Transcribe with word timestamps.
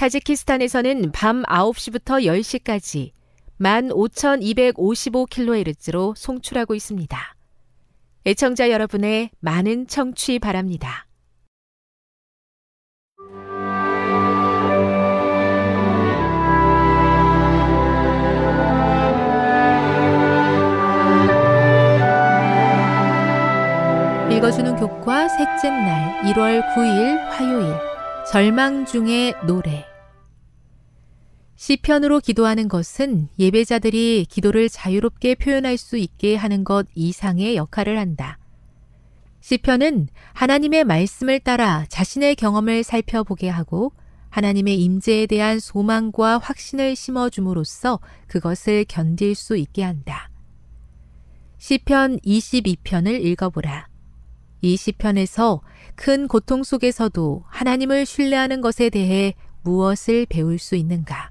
타지키스탄에서는 0.00 1.12
밤 1.12 1.42
9시부터 1.42 2.24
10시까지 2.24 3.10
15,255kHz로 3.60 6.16
송출하고 6.16 6.74
있습니다. 6.74 7.36
애청자 8.24 8.70
여러분의 8.70 9.28
많은 9.40 9.86
청취 9.88 10.38
바랍니다. 10.38 11.06
읽어주는 24.32 24.76
교과 24.76 25.28
셋째 25.28 25.68
날 25.68 26.22
1월 26.22 26.62
9일 26.74 27.18
화요일 27.28 27.74
절망 28.32 28.86
중의 28.86 29.34
노래 29.46 29.89
시편으로 31.60 32.20
기도하는 32.20 32.68
것은 32.68 33.28
예배자들이 33.38 34.24
기도를 34.30 34.70
자유롭게 34.70 35.34
표현할 35.34 35.76
수 35.76 35.98
있게 35.98 36.34
하는 36.34 36.64
것 36.64 36.86
이상의 36.94 37.54
역할을 37.54 37.98
한다. 37.98 38.38
시편은 39.42 40.08
하나님의 40.32 40.84
말씀을 40.84 41.38
따라 41.38 41.84
자신의 41.90 42.36
경험을 42.36 42.82
살펴보게 42.82 43.50
하고 43.50 43.92
하나님의 44.30 44.82
임재에 44.82 45.26
대한 45.26 45.60
소망과 45.60 46.38
확신을 46.38 46.96
심어 46.96 47.28
줌으로써 47.28 48.00
그것을 48.26 48.86
견딜 48.88 49.34
수 49.34 49.54
있게 49.58 49.82
한다. 49.82 50.30
시편 51.58 52.20
22편을 52.20 53.22
읽어보라. 53.22 53.86
이 54.62 54.78
시편에서 54.78 55.60
큰 55.94 56.26
고통 56.26 56.62
속에서도 56.62 57.44
하나님을 57.48 58.06
신뢰하는 58.06 58.62
것에 58.62 58.88
대해 58.88 59.34
무엇을 59.60 60.24
배울 60.24 60.58
수 60.58 60.74
있는가? 60.74 61.29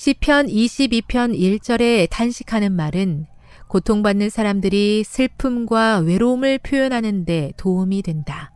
시편 0.00 0.46
22편 0.46 1.36
1절에 1.36 2.08
탄식하는 2.08 2.70
말은 2.70 3.26
고통받는 3.66 4.30
사람들이 4.30 5.02
슬픔과 5.02 5.98
외로움을 5.98 6.58
표현하는데 6.58 7.54
도움이 7.56 8.02
된다. 8.02 8.52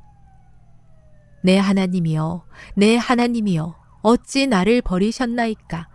내 1.42 1.58
하나님이여, 1.58 2.44
내 2.76 2.94
하나님이여, 2.94 3.74
어찌 4.02 4.46
나를 4.46 4.82
버리셨나이까? 4.82 5.88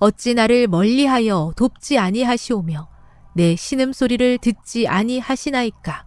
어찌 0.00 0.34
나를 0.34 0.66
멀리하여 0.66 1.52
돕지 1.56 1.96
아니하시오며, 1.98 2.88
내 3.36 3.54
신음 3.54 3.92
소리를 3.92 4.38
듣지 4.38 4.88
아니하시나이까? 4.88 6.04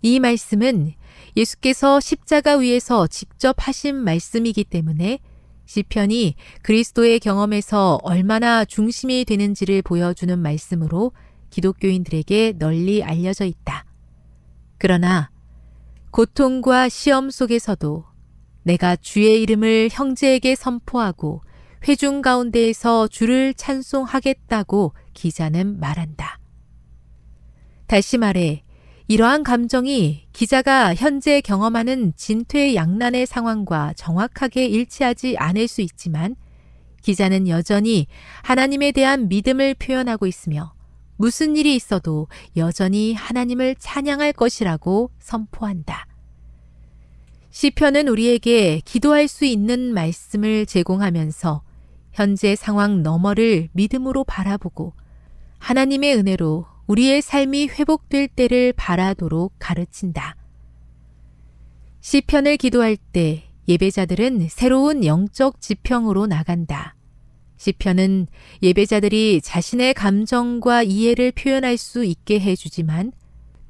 이 0.00 0.18
말씀은 0.18 0.94
예수께서 1.36 2.00
십자가 2.00 2.56
위에서 2.56 3.06
직접 3.06 3.56
하신 3.58 3.96
말씀이기 3.96 4.64
때문에 4.64 5.18
시편이 5.66 6.34
그리스도의 6.62 7.20
경험에서 7.20 7.98
얼마나 8.02 8.64
중심이 8.64 9.24
되는지를 9.24 9.82
보여주는 9.82 10.38
말씀으로 10.38 11.12
기독교인들에게 11.50 12.54
널리 12.58 13.02
알려져 13.02 13.44
있다. 13.44 13.84
그러나 14.78 15.30
고통과 16.10 16.88
시험 16.88 17.30
속에서도 17.30 18.04
내가 18.62 18.96
주의 18.96 19.42
이름을 19.42 19.90
형제에게 19.92 20.54
선포하고 20.54 21.42
회중 21.86 22.20
가운데에서 22.20 23.06
주를 23.06 23.54
찬송하겠다고 23.54 24.92
기자는 25.14 25.78
말한다. 25.78 26.40
다시 27.86 28.18
말해, 28.18 28.64
이러한 29.08 29.44
감정이 29.44 30.26
기자가 30.32 30.92
현재 30.94 31.40
경험하는 31.40 32.12
진퇴 32.16 32.74
양난의 32.74 33.26
상황과 33.26 33.92
정확하게 33.94 34.66
일치하지 34.66 35.36
않을 35.38 35.68
수 35.68 35.80
있지만 35.80 36.34
기자는 37.02 37.46
여전히 37.46 38.08
하나님에 38.42 38.90
대한 38.90 39.28
믿음을 39.28 39.74
표현하고 39.74 40.26
있으며 40.26 40.74
무슨 41.16 41.56
일이 41.56 41.76
있어도 41.76 42.26
여전히 42.56 43.14
하나님을 43.14 43.76
찬양할 43.78 44.32
것이라고 44.32 45.12
선포한다. 45.20 46.08
시편은 47.50 48.08
우리에게 48.08 48.80
기도할 48.84 49.28
수 49.28 49.44
있는 49.44 49.94
말씀을 49.94 50.66
제공하면서 50.66 51.62
현재 52.12 52.56
상황 52.56 53.04
너머를 53.04 53.68
믿음으로 53.72 54.24
바라보고 54.24 54.94
하나님의 55.58 56.16
은혜로 56.16 56.66
우리의 56.86 57.22
삶이 57.22 57.68
회복될 57.68 58.28
때를 58.28 58.72
바라도록 58.72 59.54
가르친다. 59.58 60.36
시편을 62.00 62.56
기도할 62.56 62.96
때 62.96 63.44
예배자들은 63.68 64.48
새로운 64.48 65.04
영적 65.04 65.60
지평으로 65.60 66.26
나간다. 66.26 66.94
시편은 67.56 68.28
예배자들이 68.62 69.40
자신의 69.42 69.94
감정과 69.94 70.84
이해를 70.84 71.32
표현할 71.32 71.76
수 71.76 72.04
있게 72.04 72.38
해주지만 72.38 73.12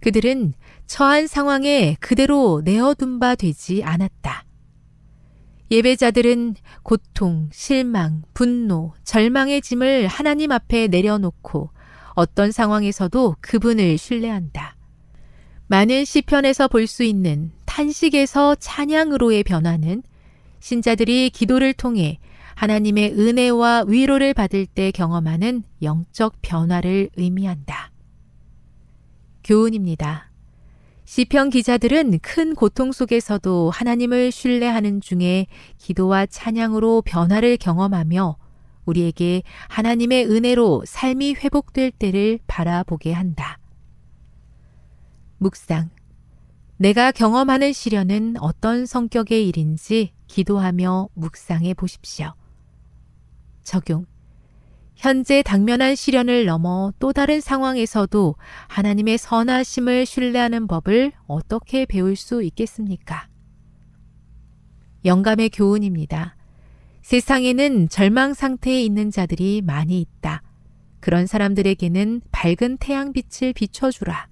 그들은 0.00 0.52
처한 0.86 1.26
상황에 1.26 1.96
그대로 2.00 2.60
내어둔 2.64 3.18
바 3.18 3.34
되지 3.34 3.82
않았다. 3.82 4.44
예배자들은 5.70 6.54
고통, 6.82 7.48
실망, 7.52 8.22
분노, 8.34 8.92
절망의 9.02 9.62
짐을 9.62 10.06
하나님 10.06 10.52
앞에 10.52 10.88
내려놓고 10.88 11.70
어떤 12.16 12.50
상황에서도 12.50 13.36
그분을 13.40 13.98
신뢰한다. 13.98 14.74
많은 15.68 16.04
시편에서 16.04 16.66
볼 16.68 16.86
수 16.86 17.04
있는 17.04 17.52
탄식에서 17.66 18.54
찬양으로의 18.56 19.44
변화는 19.44 20.02
신자들이 20.60 21.30
기도를 21.30 21.74
통해 21.74 22.18
하나님의 22.54 23.12
은혜와 23.12 23.84
위로를 23.86 24.32
받을 24.32 24.64
때 24.64 24.90
경험하는 24.90 25.62
영적 25.82 26.36
변화를 26.40 27.10
의미한다. 27.16 27.92
교훈입니다. 29.44 30.30
시편 31.04 31.50
기자들은 31.50 32.18
큰 32.20 32.54
고통 32.54 32.92
속에서도 32.92 33.70
하나님을 33.70 34.32
신뢰하는 34.32 35.00
중에 35.02 35.46
기도와 35.78 36.24
찬양으로 36.26 37.02
변화를 37.02 37.58
경험하며 37.58 38.36
우리에게 38.86 39.42
하나님의 39.68 40.26
은혜로 40.26 40.84
삶이 40.86 41.34
회복될 41.34 41.90
때를 41.90 42.38
바라보게 42.46 43.12
한다. 43.12 43.58
묵상. 45.38 45.90
내가 46.78 47.10
경험하는 47.12 47.72
시련은 47.72 48.36
어떤 48.40 48.86
성격의 48.86 49.46
일인지 49.48 50.12
기도하며 50.26 51.08
묵상해 51.14 51.74
보십시오. 51.74 52.32
적용. 53.62 54.06
현재 54.94 55.42
당면한 55.42 55.94
시련을 55.94 56.46
넘어 56.46 56.92
또 56.98 57.12
다른 57.12 57.40
상황에서도 57.40 58.34
하나님의 58.68 59.18
선하심을 59.18 60.06
신뢰하는 60.06 60.66
법을 60.66 61.12
어떻게 61.26 61.84
배울 61.84 62.16
수 62.16 62.42
있겠습니까? 62.42 63.28
영감의 65.04 65.50
교훈입니다. 65.50 66.35
세상에는 67.06 67.88
절망 67.88 68.34
상태에 68.34 68.82
있는 68.82 69.12
자들이 69.12 69.62
많이 69.64 70.00
있다. 70.00 70.42
그런 70.98 71.28
사람들에게는 71.28 72.22
밝은 72.32 72.78
태양빛을 72.78 73.52
비춰주라. 73.52 74.26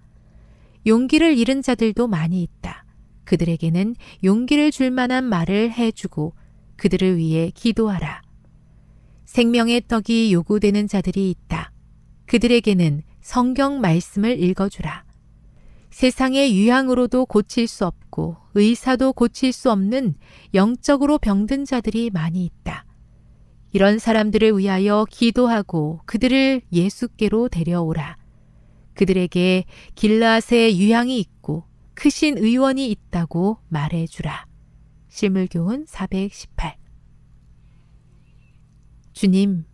용기를 0.84 1.38
잃은 1.38 1.62
자들도 1.62 2.08
많이 2.08 2.42
있다. 2.42 2.84
그들에게는 3.26 3.94
용기를 4.24 4.72
줄 4.72 4.90
만한 4.90 5.22
말을 5.22 5.70
해주고 5.70 6.34
그들을 6.74 7.16
위해 7.16 7.52
기도하라. 7.54 8.22
생명의 9.24 9.82
떡이 9.86 10.32
요구되는 10.32 10.88
자들이 10.88 11.30
있다. 11.30 11.70
그들에게는 12.26 13.04
성경 13.20 13.80
말씀을 13.80 14.42
읽어주라. 14.42 15.04
세상의 15.90 16.56
유향으로도 16.56 17.26
고칠 17.26 17.68
수 17.68 17.86
없고 17.86 18.43
의사도 18.54 19.12
고칠 19.12 19.52
수 19.52 19.70
없는 19.70 20.14
영적으로 20.54 21.18
병든 21.18 21.64
자들이 21.64 22.10
많이 22.10 22.44
있다. 22.44 22.86
이런 23.72 23.98
사람들을 23.98 24.58
위하여 24.58 25.04
기도하고 25.10 26.00
그들을 26.06 26.62
예수께로 26.72 27.48
데려오라. 27.48 28.16
그들에게 28.94 29.64
길라앗의 29.96 30.78
유향이 30.78 31.18
있고 31.18 31.64
크신 31.94 32.38
의원이 32.38 32.88
있다고 32.90 33.58
말해주라. 33.68 34.46
실물교훈 35.08 35.86
418 35.86 36.76
주님, 39.12 39.64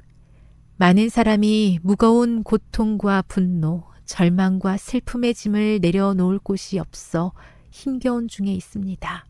많은 0.77 1.09
사람이 1.09 1.81
무거운 1.82 2.43
고통과 2.43 3.23
분노, 3.23 3.85
절망과 4.05 4.77
슬픔의 4.77 5.35
짐을 5.35 5.79
내려놓을 5.81 6.38
곳이 6.38 6.79
없어 6.79 7.32
힘겨운 7.70 8.28
중에 8.28 8.52
있습니다. 8.52 9.26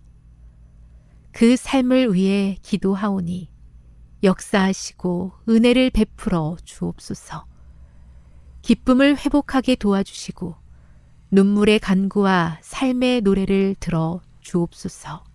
그 1.33 1.57
삶을 1.57 2.15
위해 2.15 2.57
기도하오니 2.63 3.51
역사하시고 4.23 5.33
은혜를 5.49 5.91
베풀어 5.91 6.57
주옵소서. 6.65 7.47
기쁨을 8.63 9.17
회복하게 9.17 9.77
도와주시고 9.77 10.57
눈물의 11.31 11.79
간구와 11.79 12.59
삶의 12.61 13.23
노래를 13.23 13.77
들어 13.79 14.21
주옵소서. 14.41 15.30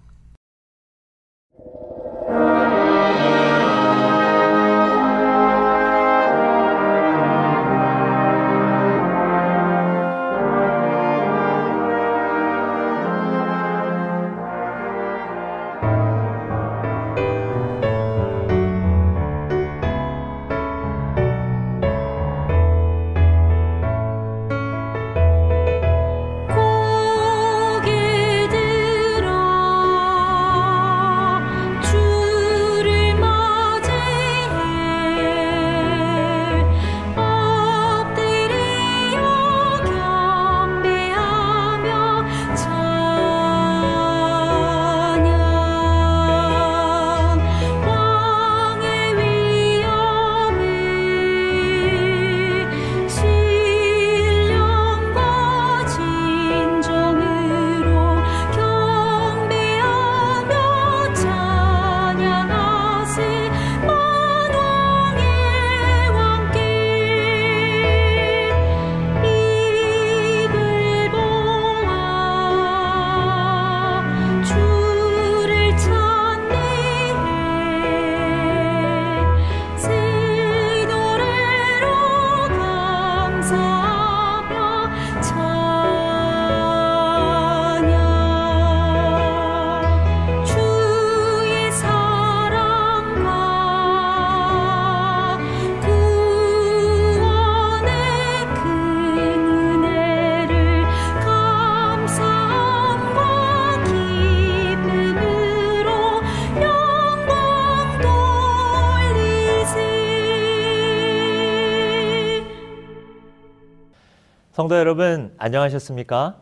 성도 114.76 114.80
여러분, 114.80 115.34
안녕하셨습니까? 115.38 116.36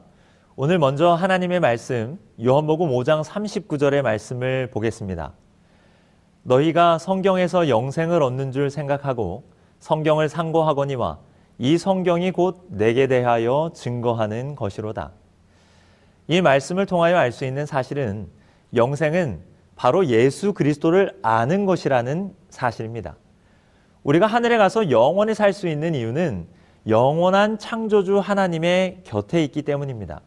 오늘 0.55 0.79
먼저 0.79 1.13
하나님의 1.13 1.59
말씀, 1.59 2.17
요한복음 2.43 2.89
5장 2.89 3.23
39절의 3.23 4.01
말씀을 4.01 4.71
보겠습니다. 4.71 5.33
너희가 6.41 6.97
성경에서 6.97 7.69
영생을 7.69 8.23
얻는 8.23 8.51
줄 8.51 8.71
생각하고 8.71 9.43
성경을 9.79 10.29
상고하거니와 10.29 11.19
이 11.59 11.77
성경이 11.77 12.31
곧 12.31 12.65
내게 12.69 13.05
대하여 13.05 13.69
증거하는 13.75 14.55
것이로다. 14.55 15.11
이 16.27 16.41
말씀을 16.41 16.87
통하여 16.87 17.17
알 17.17 17.31
수 17.31 17.45
있는 17.45 17.67
사실은 17.67 18.29
영생은 18.75 19.41
바로 19.75 20.07
예수 20.07 20.53
그리스도를 20.53 21.19
아는 21.21 21.67
것이라는 21.67 22.33
사실입니다. 22.49 23.15
우리가 24.01 24.25
하늘에 24.25 24.57
가서 24.57 24.89
영원히 24.89 25.35
살 25.35 25.53
수 25.53 25.67
있는 25.67 25.93
이유는 25.93 26.62
영원한 26.87 27.57
창조주 27.57 28.19
하나님의 28.19 29.01
곁에 29.03 29.43
있기 29.45 29.61
때문입니다. 29.61 30.21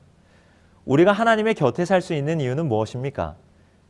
우리가 0.85 1.13
하나님의 1.13 1.55
곁에 1.55 1.85
살 1.85 2.01
수 2.01 2.15
있는 2.15 2.41
이유는 2.41 2.67
무엇입니까? 2.67 3.37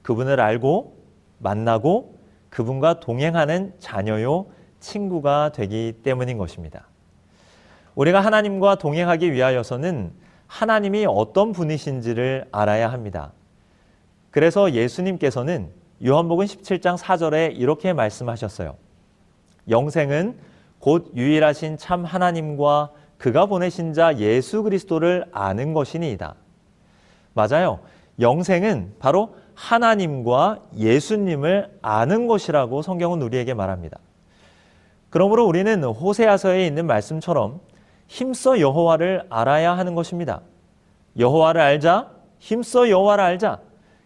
그분을 0.02 0.40
알고 0.40 0.96
만나고 1.38 2.18
그분과 2.50 3.00
동행하는 3.00 3.74
자녀요 3.78 4.46
친구가 4.80 5.52
되기 5.52 5.94
때문인 6.02 6.38
것입니다. 6.38 6.86
우리가 7.94 8.20
하나님과 8.20 8.76
동행하기 8.76 9.32
위하여서는 9.32 10.12
하나님이 10.46 11.06
어떤 11.08 11.52
분이신지를 11.52 12.46
알아야 12.52 12.90
합니다. 12.90 13.32
그래서 14.30 14.72
예수님께서는 14.72 15.70
요한복음 16.04 16.44
17장 16.44 16.98
4절에 16.98 17.56
이렇게 17.56 17.92
말씀하셨어요. 17.92 18.76
영생은 19.68 20.36
곧 20.78 21.12
유일하신 21.14 21.78
참 21.78 22.04
하나님과 22.04 22.90
그가 23.18 23.46
보내신 23.46 23.92
자 23.92 24.16
예수 24.18 24.62
그리스도를 24.62 25.26
아는 25.32 25.72
것이니이다. 25.72 26.34
맞아요. 27.34 27.80
영생은 28.20 28.94
바로 28.98 29.34
하나님과 29.54 30.60
예수님을 30.76 31.78
아는 31.82 32.26
것이라고 32.26 32.82
성경은 32.82 33.22
우리에게 33.22 33.54
말합니다. 33.54 33.98
그러므로 35.10 35.46
우리는 35.46 35.82
호세아서에 35.82 36.66
있는 36.66 36.86
말씀처럼 36.86 37.60
힘써 38.06 38.60
여호와를 38.60 39.26
알아야 39.30 39.76
하는 39.76 39.94
것입니다. 39.94 40.42
여호와를 41.18 41.60
알자, 41.60 42.10
힘써 42.38 42.90
여호와를 42.90 43.24
알자. 43.24 43.60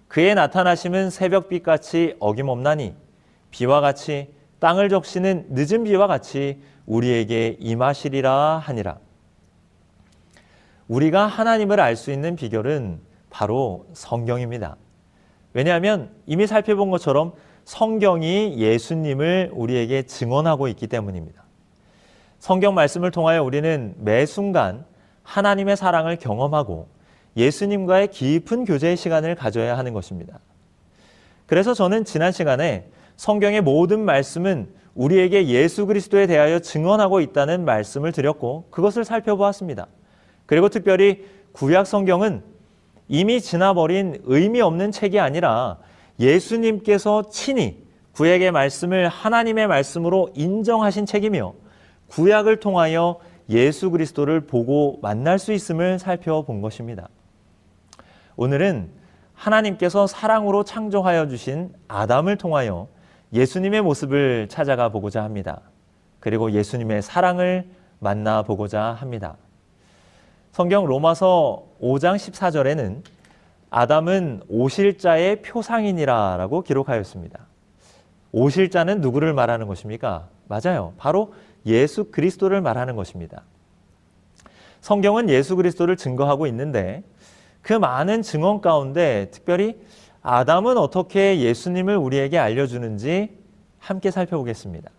그의 0.08 0.34
나타나심은 0.34 1.10
새벽빛 1.10 1.62
같이 1.62 2.16
어김없나니 2.18 2.94
비와 3.50 3.80
같이 3.80 4.32
땅을 4.60 4.88
적시는 4.88 5.46
늦은 5.50 5.84
비와 5.84 6.06
같이 6.06 6.60
우리에게 6.86 7.56
임하시리라 7.58 8.58
하니라. 8.58 8.98
우리가 10.88 11.26
하나님을 11.26 11.80
알 11.80 11.96
수 11.96 12.10
있는 12.10 12.36
비결은 12.36 13.00
바로 13.30 13.86
성경입니다. 13.92 14.76
왜냐하면 15.52 16.10
이미 16.26 16.46
살펴본 16.46 16.90
것처럼 16.90 17.32
성경이 17.64 18.58
예수님을 18.58 19.50
우리에게 19.52 20.02
증언하고 20.02 20.68
있기 20.68 20.86
때문입니다. 20.86 21.44
성경 22.38 22.74
말씀을 22.74 23.10
통하여 23.10 23.42
우리는 23.42 23.94
매 23.98 24.26
순간 24.26 24.84
하나님의 25.22 25.76
사랑을 25.76 26.16
경험하고 26.16 26.88
예수님과의 27.36 28.08
깊은 28.08 28.64
교제의 28.64 28.96
시간을 28.96 29.36
가져야 29.36 29.78
하는 29.78 29.92
것입니다. 29.92 30.40
그래서 31.46 31.74
저는 31.74 32.04
지난 32.04 32.32
시간에 32.32 32.88
성경의 33.20 33.60
모든 33.60 34.06
말씀은 34.06 34.70
우리에게 34.94 35.48
예수 35.48 35.84
그리스도에 35.84 36.26
대하여 36.26 36.58
증언하고 36.58 37.20
있다는 37.20 37.66
말씀을 37.66 38.12
드렸고 38.12 38.68
그것을 38.70 39.04
살펴보았습니다. 39.04 39.88
그리고 40.46 40.70
특별히 40.70 41.26
구약 41.52 41.86
성경은 41.86 42.42
이미 43.08 43.42
지나버린 43.42 44.22
의미 44.24 44.62
없는 44.62 44.90
책이 44.90 45.20
아니라 45.20 45.76
예수님께서 46.18 47.28
친히 47.28 47.84
구약의 48.12 48.52
말씀을 48.52 49.08
하나님의 49.08 49.66
말씀으로 49.66 50.30
인정하신 50.34 51.04
책이며 51.04 51.52
구약을 52.08 52.58
통하여 52.58 53.18
예수 53.50 53.90
그리스도를 53.90 54.46
보고 54.46 54.98
만날 55.02 55.38
수 55.38 55.52
있음을 55.52 55.98
살펴본 55.98 56.62
것입니다. 56.62 57.10
오늘은 58.36 58.88
하나님께서 59.34 60.06
사랑으로 60.06 60.64
창조하여 60.64 61.28
주신 61.28 61.74
아담을 61.86 62.38
통하여 62.38 62.88
예수님의 63.32 63.82
모습을 63.82 64.48
찾아가 64.48 64.88
보고자 64.88 65.22
합니다. 65.22 65.60
그리고 66.18 66.50
예수님의 66.50 67.02
사랑을 67.02 67.68
만나 67.98 68.42
보고자 68.42 68.82
합니다. 68.82 69.36
성경 70.52 70.84
로마서 70.84 71.64
5장 71.80 72.16
14절에는 72.16 73.02
아담은 73.70 74.42
오실자의 74.48 75.42
표상이니라라고 75.42 76.62
기록하였습니다. 76.62 77.38
오실자는 78.32 79.00
누구를 79.00 79.32
말하는 79.32 79.66
것입니까? 79.68 80.28
맞아요. 80.48 80.92
바로 80.98 81.34
예수 81.66 82.10
그리스도를 82.10 82.60
말하는 82.60 82.96
것입니다. 82.96 83.42
성경은 84.80 85.28
예수 85.28 85.56
그리스도를 85.56 85.96
증거하고 85.96 86.46
있는데 86.48 87.04
그 87.62 87.72
많은 87.72 88.22
증언 88.22 88.60
가운데 88.60 89.28
특별히 89.30 89.78
아담은 90.22 90.76
어떻게 90.76 91.40
예수님을 91.40 91.96
우리에게 91.96 92.38
알려주는지 92.38 93.38
함께 93.78 94.10
살펴보겠습니다. 94.10 94.90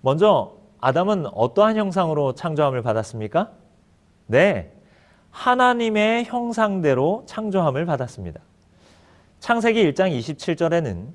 먼저 0.00 0.54
아담은 0.80 1.26
어떠한 1.26 1.76
형상으로 1.76 2.34
창조함을 2.34 2.82
받았습니까? 2.82 3.50
네, 4.26 4.72
하나님의 5.30 6.24
형상대로 6.24 7.24
창조함을 7.26 7.86
받았습니다. 7.86 8.40
창세기 9.40 9.92
1장 9.92 10.16
27절에는 10.16 11.08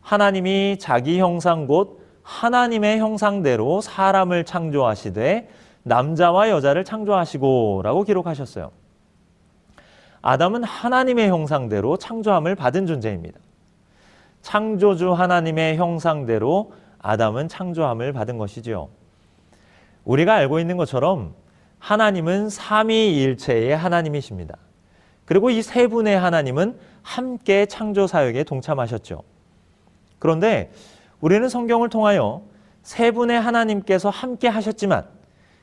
하나님이 0.00 0.78
자기 0.78 1.18
형상 1.18 1.66
곧 1.66 2.00
하나님의 2.22 2.98
형상대로 2.98 3.80
사람을 3.80 4.44
창조하시되 4.44 5.48
남자와 5.82 6.50
여자를 6.50 6.84
창조하시고 6.84 7.82
라고 7.82 8.04
기록하셨어요. 8.04 8.70
아담은 10.26 10.64
하나님의 10.64 11.28
형상대로 11.28 11.98
창조함을 11.98 12.54
받은 12.54 12.86
존재입니다. 12.86 13.38
창조주 14.40 15.12
하나님의 15.12 15.76
형상대로 15.76 16.72
아담은 16.98 17.48
창조함을 17.48 18.14
받은 18.14 18.38
것이지요. 18.38 18.88
우리가 20.06 20.32
알고 20.32 20.60
있는 20.60 20.78
것처럼 20.78 21.34
하나님은 21.78 22.48
삼위일체의 22.48 23.76
하나님이십니다. 23.76 24.56
그리고 25.26 25.50
이 25.50 25.60
세 25.60 25.88
분의 25.88 26.18
하나님은 26.18 26.78
함께 27.02 27.66
창조 27.66 28.06
사역에 28.06 28.44
동참하셨죠. 28.44 29.22
그런데 30.18 30.72
우리는 31.20 31.46
성경을 31.50 31.90
통하여 31.90 32.40
세 32.82 33.10
분의 33.10 33.38
하나님께서 33.38 34.08
함께 34.08 34.48
하셨지만 34.48 35.04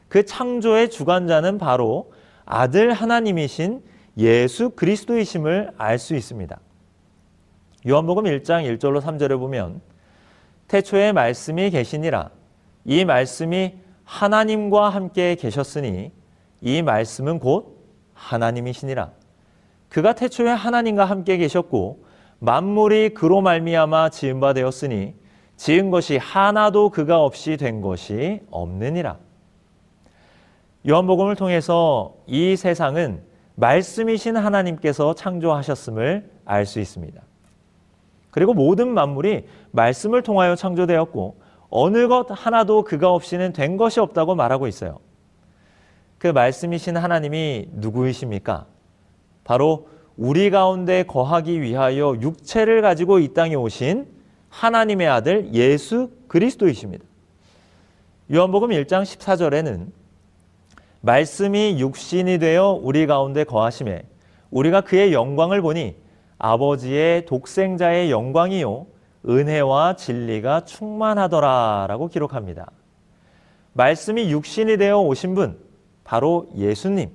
그 0.08 0.24
창조의 0.24 0.92
주관자는 0.92 1.58
바로 1.58 2.14
아들 2.46 2.94
하나님이신 2.94 3.90
예수 4.22 4.70
그리스도이심을 4.70 5.72
알 5.78 5.98
수 5.98 6.16
있습니다. 6.16 6.60
요한복음 7.88 8.26
1장 8.26 8.78
1절로 8.78 9.02
3절에 9.02 9.40
보면 9.40 9.82
태초에 10.68 11.12
말씀이 11.12 11.72
계시니라 11.72 12.30
이 12.86 13.04
말씀이 13.04 13.74
하나님과 14.04 14.90
함께 14.90 15.36
계셨으니 15.36 16.12
이 16.62 16.82
말씀은 16.84 17.40
곧 17.40 17.84
하나님이시니라. 18.14 19.12
그가 19.90 20.14
태초에 20.14 20.50
하나님과 20.50 21.06
함께 21.06 21.38
계셨고 21.38 22.04
만물이 22.40 23.16
그로 23.16 23.42
말미암아 23.42 24.10
지은 24.10 24.40
바 24.40 24.54
되었으니 24.54 25.16
지은 25.58 25.90
것이 25.90 26.18
하나도 26.18 26.90
그가 26.90 27.24
없이 27.24 27.58
된 27.58 27.82
것이 27.82 28.42
없느니라. 28.52 29.18
요한복음을 30.88 31.36
통해서 31.36 32.16
이 32.28 32.56
세상은 32.56 33.31
말씀이신 33.62 34.38
하나님께서 34.38 35.14
창조하셨음을 35.14 36.30
알 36.46 36.66
수 36.66 36.80
있습니다. 36.80 37.22
그리고 38.32 38.54
모든 38.54 38.90
만물이 38.90 39.46
말씀을 39.72 40.24
통하여 40.24 40.56
창조되었고 40.56 41.40
어느 41.70 42.08
것 42.08 42.28
하나도 42.30 42.84
그가 42.84 43.12
없이는 43.12 43.54
된 43.54 43.78
것이 43.78 44.00
없다고 44.00 44.36
말하고 44.36 44.68
있어요. 44.68 45.00
그 46.18 46.28
말씀이신 46.28 46.98
하나님이 46.98 47.68
누구이십니까? 47.74 48.66
바로 49.44 49.88
우리 50.18 50.50
가운데 50.50 51.04
거하기 51.04 51.62
위하여 51.62 52.16
육체를 52.20 52.82
가지고 52.82 53.20
이 53.20 53.34
땅에 53.34 53.56
오신 53.56 54.08
하나님의 54.50 55.08
아들 55.08 55.54
예수 55.54 56.10
그리스도이십니다. 56.28 57.06
요한복음 58.34 58.70
1장 58.70 59.04
14절에는 59.04 60.01
말씀이 61.02 61.80
육신이 61.80 62.38
되어 62.38 62.80
우리 62.82 63.08
가운데 63.08 63.44
거하심에 63.44 64.04
우리가 64.52 64.82
그의 64.82 65.14
영광을 65.14 65.62
보니 65.62 65.96
아버지의 66.38 67.26
독생자의 67.26 68.12
영광이요 68.12 68.88
은혜와 69.28 69.96
진리가 69.96 70.66
충만하더라라고 70.66 72.08
기록합니다. 72.08 72.72
말씀이 73.74 74.32
육신이 74.32 74.78
되어 74.78 75.00
오신 75.02 75.36
분 75.36 75.60
바로 76.04 76.50
예수님. 76.56 77.10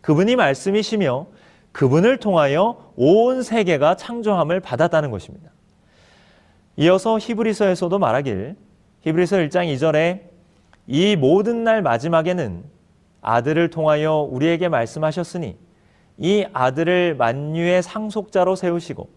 그분이 0.00 0.36
말씀이시며 0.36 1.26
그분을 1.72 2.18
통하여 2.18 2.92
온 2.96 3.42
세계가 3.42 3.96
창조함을 3.96 4.60
받았다는 4.60 5.10
것입니다. 5.10 5.50
이어서 6.76 7.18
히브리서에서도 7.18 7.98
말하길 7.98 8.56
히브리서 9.02 9.36
1장 9.36 9.72
2절에 9.74 10.22
이 10.86 11.16
모든 11.16 11.64
날 11.64 11.82
마지막에는 11.82 12.71
아들을 13.22 13.70
통하여 13.70 14.16
우리에게 14.30 14.68
말씀하셨으니 14.68 15.56
이 16.18 16.44
아들을 16.52 17.16
만유의 17.16 17.82
상속자로 17.82 18.56
세우시고 18.56 19.08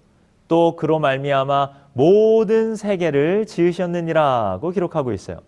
또 0.48 0.76
그로 0.76 1.00
말미암아 1.00 1.72
모든 1.94 2.76
세계를 2.76 3.46
지으셨느니라고 3.46 4.70
기록하고 4.70 5.12
있어요. 5.12 5.40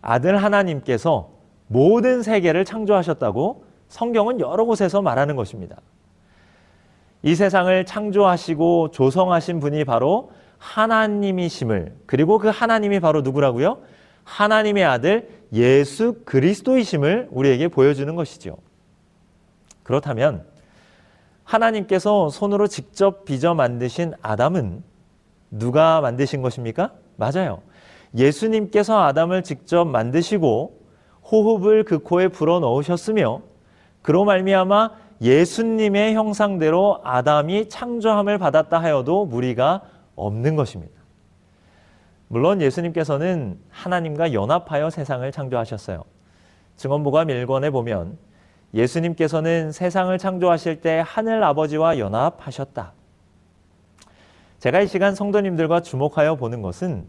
아들 0.00 0.42
하나님께서 0.42 1.30
모든 1.66 2.22
세계를 2.22 2.64
창조하셨다고 2.64 3.64
성경은 3.88 4.40
여러 4.40 4.64
곳에서 4.64 5.02
말하는 5.02 5.36
것입니다. 5.36 5.76
이 7.22 7.34
세상을 7.34 7.84
창조하시고 7.86 8.92
조성하신 8.92 9.58
분이 9.58 9.84
바로 9.84 10.30
하나님이심을 10.58 11.96
그리고 12.06 12.38
그 12.38 12.48
하나님이 12.48 13.00
바로 13.00 13.22
누구라고요? 13.22 13.78
하나님의 14.26 14.84
아들 14.84 15.28
예수 15.52 16.20
그리스도이심을 16.24 17.28
우리에게 17.30 17.68
보여주는 17.68 18.12
것이죠. 18.14 18.58
그렇다면 19.84 20.44
하나님께서 21.44 22.28
손으로 22.28 22.66
직접 22.66 23.24
빚어 23.24 23.54
만드신 23.54 24.14
아담은 24.20 24.82
누가 25.50 26.00
만드신 26.00 26.42
것입니까? 26.42 26.92
맞아요. 27.14 27.62
예수님께서 28.16 29.00
아담을 29.04 29.44
직접 29.44 29.84
만드시고 29.84 30.76
호흡을 31.30 31.84
그 31.84 32.00
코에 32.00 32.28
불어 32.28 32.58
넣으셨으며 32.58 33.42
그로 34.02 34.24
말미암아 34.24 34.90
예수님의 35.22 36.14
형상대로 36.14 37.00
아담이 37.04 37.68
창조함을 37.68 38.38
받았다 38.38 38.78
하여도 38.82 39.24
무리가 39.24 39.82
없는 40.16 40.56
것입니다. 40.56 40.95
물론 42.28 42.60
예수님께서는 42.60 43.58
하나님과 43.70 44.32
연합하여 44.32 44.90
세상을 44.90 45.30
창조하셨어요. 45.30 46.02
증언보감 46.76 47.28
1권에 47.28 47.70
보면 47.70 48.18
예수님께서는 48.74 49.72
세상을 49.72 50.16
창조하실 50.18 50.80
때 50.80 51.02
하늘 51.04 51.42
아버지와 51.44 51.98
연합하셨다. 51.98 52.92
제가 54.58 54.80
이 54.80 54.88
시간 54.88 55.14
성도님들과 55.14 55.80
주목하여 55.80 56.36
보는 56.36 56.62
것은 56.62 57.06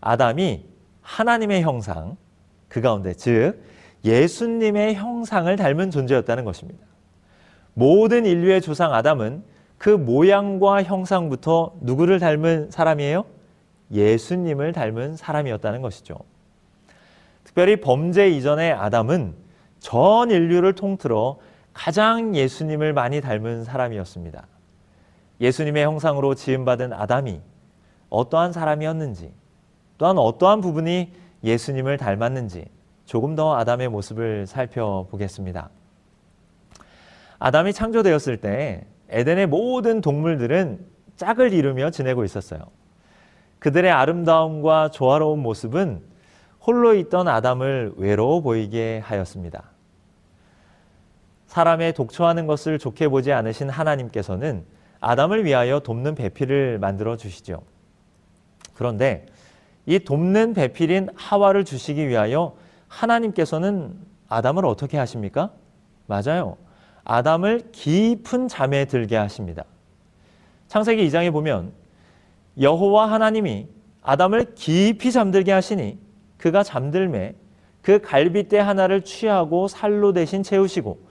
아담이 0.00 0.66
하나님의 1.00 1.62
형상, 1.62 2.16
그 2.68 2.80
가운데 2.80 3.14
즉 3.14 3.62
예수님의 4.04 4.94
형상을 4.94 5.54
닮은 5.56 5.90
존재였다는 5.90 6.44
것입니다. 6.44 6.84
모든 7.74 8.26
인류의 8.26 8.60
조상 8.60 8.92
아담은 8.92 9.42
그 9.78 9.88
모양과 9.88 10.82
형상부터 10.82 11.76
누구를 11.80 12.18
닮은 12.18 12.70
사람이에요? 12.70 13.24
예수님을 13.92 14.72
닮은 14.72 15.16
사람이었다는 15.16 15.82
것이죠. 15.82 16.16
특별히 17.44 17.80
범죄 17.80 18.28
이전의 18.28 18.72
아담은 18.72 19.34
전 19.80 20.30
인류를 20.30 20.74
통틀어 20.74 21.38
가장 21.72 22.34
예수님을 22.34 22.92
많이 22.92 23.20
닮은 23.20 23.64
사람이었습니다. 23.64 24.46
예수님의 25.40 25.84
형상으로 25.84 26.34
지음받은 26.34 26.92
아담이 26.92 27.40
어떠한 28.10 28.52
사람이었는지, 28.52 29.32
또한 29.98 30.18
어떠한 30.18 30.60
부분이 30.60 31.12
예수님을 31.42 31.96
닮았는지 31.96 32.66
조금 33.06 33.34
더 33.34 33.56
아담의 33.56 33.88
모습을 33.88 34.46
살펴보겠습니다. 34.46 35.70
아담이 37.38 37.72
창조되었을 37.72 38.36
때 38.36 38.86
에덴의 39.08 39.46
모든 39.46 40.00
동물들은 40.00 40.86
짝을 41.16 41.52
이루며 41.52 41.90
지내고 41.90 42.24
있었어요. 42.24 42.60
그들의 43.60 43.90
아름다움과 43.90 44.90
조화로운 44.90 45.38
모습은 45.40 46.02
홀로 46.62 46.94
있던 46.94 47.28
아담을 47.28 47.92
외로워 47.96 48.40
보이게 48.40 49.00
하였습니다. 49.04 49.64
사람의 51.46 51.94
독초하는 51.94 52.46
것을 52.46 52.78
좋게 52.78 53.08
보지 53.08 53.32
않으신 53.32 53.70
하나님께서는 53.70 54.64
아담을 55.00 55.44
위하여 55.44 55.80
돕는 55.80 56.14
배필을 56.14 56.78
만들어 56.78 57.16
주시죠. 57.16 57.62
그런데 58.74 59.26
이 59.86 59.98
돕는 59.98 60.54
배필인 60.54 61.08
하와를 61.14 61.64
주시기 61.64 62.08
위하여 62.08 62.54
하나님께서는 62.88 63.94
아담을 64.28 64.64
어떻게 64.64 64.96
하십니까? 64.96 65.50
맞아요. 66.06 66.56
아담을 67.04 67.70
깊은 67.72 68.48
잠에 68.48 68.84
들게 68.84 69.16
하십니다. 69.16 69.64
창세기 70.68 71.06
2장에 71.08 71.32
보면 71.32 71.72
여호와 72.58 73.10
하나님이 73.10 73.68
아담을 74.02 74.54
깊이 74.54 75.12
잠들게 75.12 75.52
하시니 75.52 75.98
그가 76.36 76.62
잠들매 76.62 77.34
그 77.82 78.00
갈빗대 78.00 78.58
하나를 78.58 79.02
취하고 79.02 79.68
살로 79.68 80.12
대신 80.12 80.42
채우시고 80.42 81.08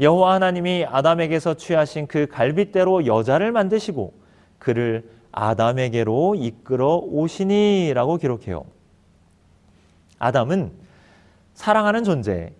여호와 0.00 0.34
하나님이 0.34 0.86
아담에게서 0.88 1.54
취하신 1.54 2.06
그 2.06 2.26
갈빗대로 2.26 3.06
여자를 3.06 3.52
만드시고 3.52 4.14
그를 4.58 5.10
아담에게로 5.32 6.36
이끌어 6.36 6.96
오시니라고 6.96 8.16
기록해요. 8.16 8.64
아담은 10.18 10.72
사랑하는 11.54 12.04
존재, 12.04 12.52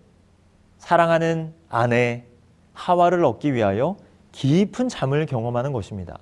사랑하는 0.77 1.53
아내 1.69 2.25
하와를 2.73 3.23
얻기 3.25 3.53
위하여 3.53 3.97
깊은 4.31 4.89
잠을 4.89 5.25
경험하는 5.25 5.73
것입니다. 5.73 6.19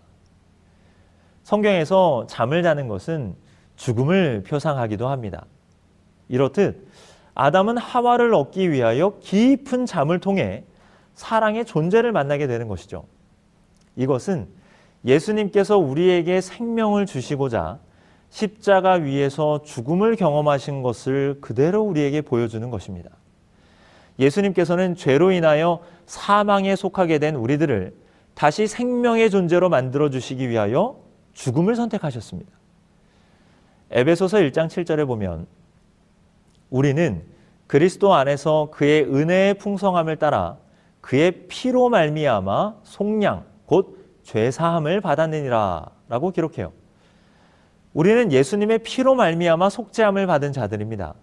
성경에서 1.47 2.25
잠을 2.27 2.61
자는 2.61 2.89
것은 2.89 3.33
죽음을 3.77 4.43
표상하기도 4.45 5.07
합니다. 5.07 5.45
이렇듯 6.27 6.85
아담은 7.35 7.77
하와를 7.77 8.33
얻기 8.33 8.69
위하여 8.69 9.13
깊은 9.21 9.85
잠을 9.85 10.19
통해 10.19 10.65
사랑의 11.13 11.63
존재를 11.63 12.11
만나게 12.11 12.47
되는 12.47 12.67
것이죠. 12.67 13.05
이것은 13.95 14.49
예수님께서 15.05 15.77
우리에게 15.77 16.41
생명을 16.41 17.05
주시고자 17.05 17.79
십자가 18.29 18.95
위에서 18.95 19.61
죽음을 19.63 20.17
경험하신 20.17 20.83
것을 20.83 21.37
그대로 21.39 21.81
우리에게 21.81 22.23
보여주는 22.23 22.69
것입니다. 22.69 23.09
예수님께서는 24.19 24.95
죄로 24.95 25.31
인하여 25.31 25.79
사망에 26.07 26.75
속하게 26.75 27.19
된 27.19 27.35
우리들을 27.35 27.95
다시 28.33 28.67
생명의 28.67 29.29
존재로 29.29 29.69
만들어 29.69 30.09
주시기 30.09 30.49
위하여 30.49 31.06
죽음을 31.37 31.75
선택하셨습니다. 31.75 32.51
에베소서 33.91 34.39
1장 34.39 34.67
7절에 34.67 35.05
보면 35.05 35.45
우리는 36.69 37.23
그리스도 37.67 38.13
안에서 38.13 38.69
그의 38.71 39.03
은혜의 39.03 39.53
풍성함을 39.55 40.17
따라 40.17 40.57
그의 40.99 41.45
피로 41.47 41.89
말미암아 41.89 42.77
속량 42.83 43.45
곧 43.65 43.97
죄사함을 44.23 44.99
받았느니라라고 44.99 46.31
기록해요. 46.31 46.73
우리는 47.93 48.31
예수님의 48.31 48.79
피로 48.79 49.15
말미암아 49.15 49.69
속죄함을 49.69 50.27
받은 50.27 50.51
자들입니다. 50.51 51.13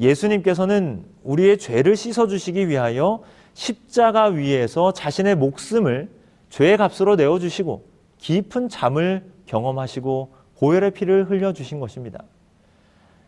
예수님께서는 0.00 1.04
우리의 1.22 1.58
죄를 1.58 1.94
씻어 1.96 2.26
주시기 2.26 2.68
위하여 2.68 3.22
십자가 3.54 4.24
위에서 4.24 4.92
자신의 4.92 5.36
목숨을 5.36 6.10
죄의 6.50 6.76
값으로 6.78 7.16
내어 7.16 7.38
주시고 7.38 7.89
깊은 8.20 8.68
잠을 8.68 9.30
경험하시고 9.46 10.34
보혈의 10.58 10.92
피를 10.92 11.28
흘려 11.28 11.52
주신 11.52 11.80
것입니다. 11.80 12.22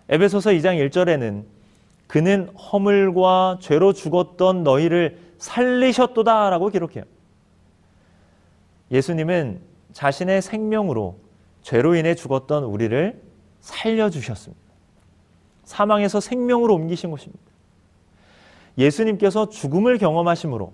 에베소서 0.09 0.51
2장 0.51 0.89
1절에는 0.91 1.45
그는 2.07 2.49
허물과 2.51 3.59
죄로 3.61 3.95
죽었던 3.95 4.63
너희를 4.63 5.19
살리셨도다 5.39 6.51
라고 6.51 6.69
기록해요. 6.69 7.05
예수님은 8.91 9.61
자신의 9.93 10.43
생명으로 10.43 11.17
죄로 11.63 11.95
인해 11.95 12.15
죽었던 12.15 12.65
우리를 12.65 13.23
살려주셨습니다. 13.61 14.63
사망에서 15.65 16.21
생명으로 16.21 16.75
옮기신 16.75 17.11
것입니다. 17.11 17.43
예수님께서 18.77 19.49
죽음을 19.49 19.97
경험하심으로 19.97 20.73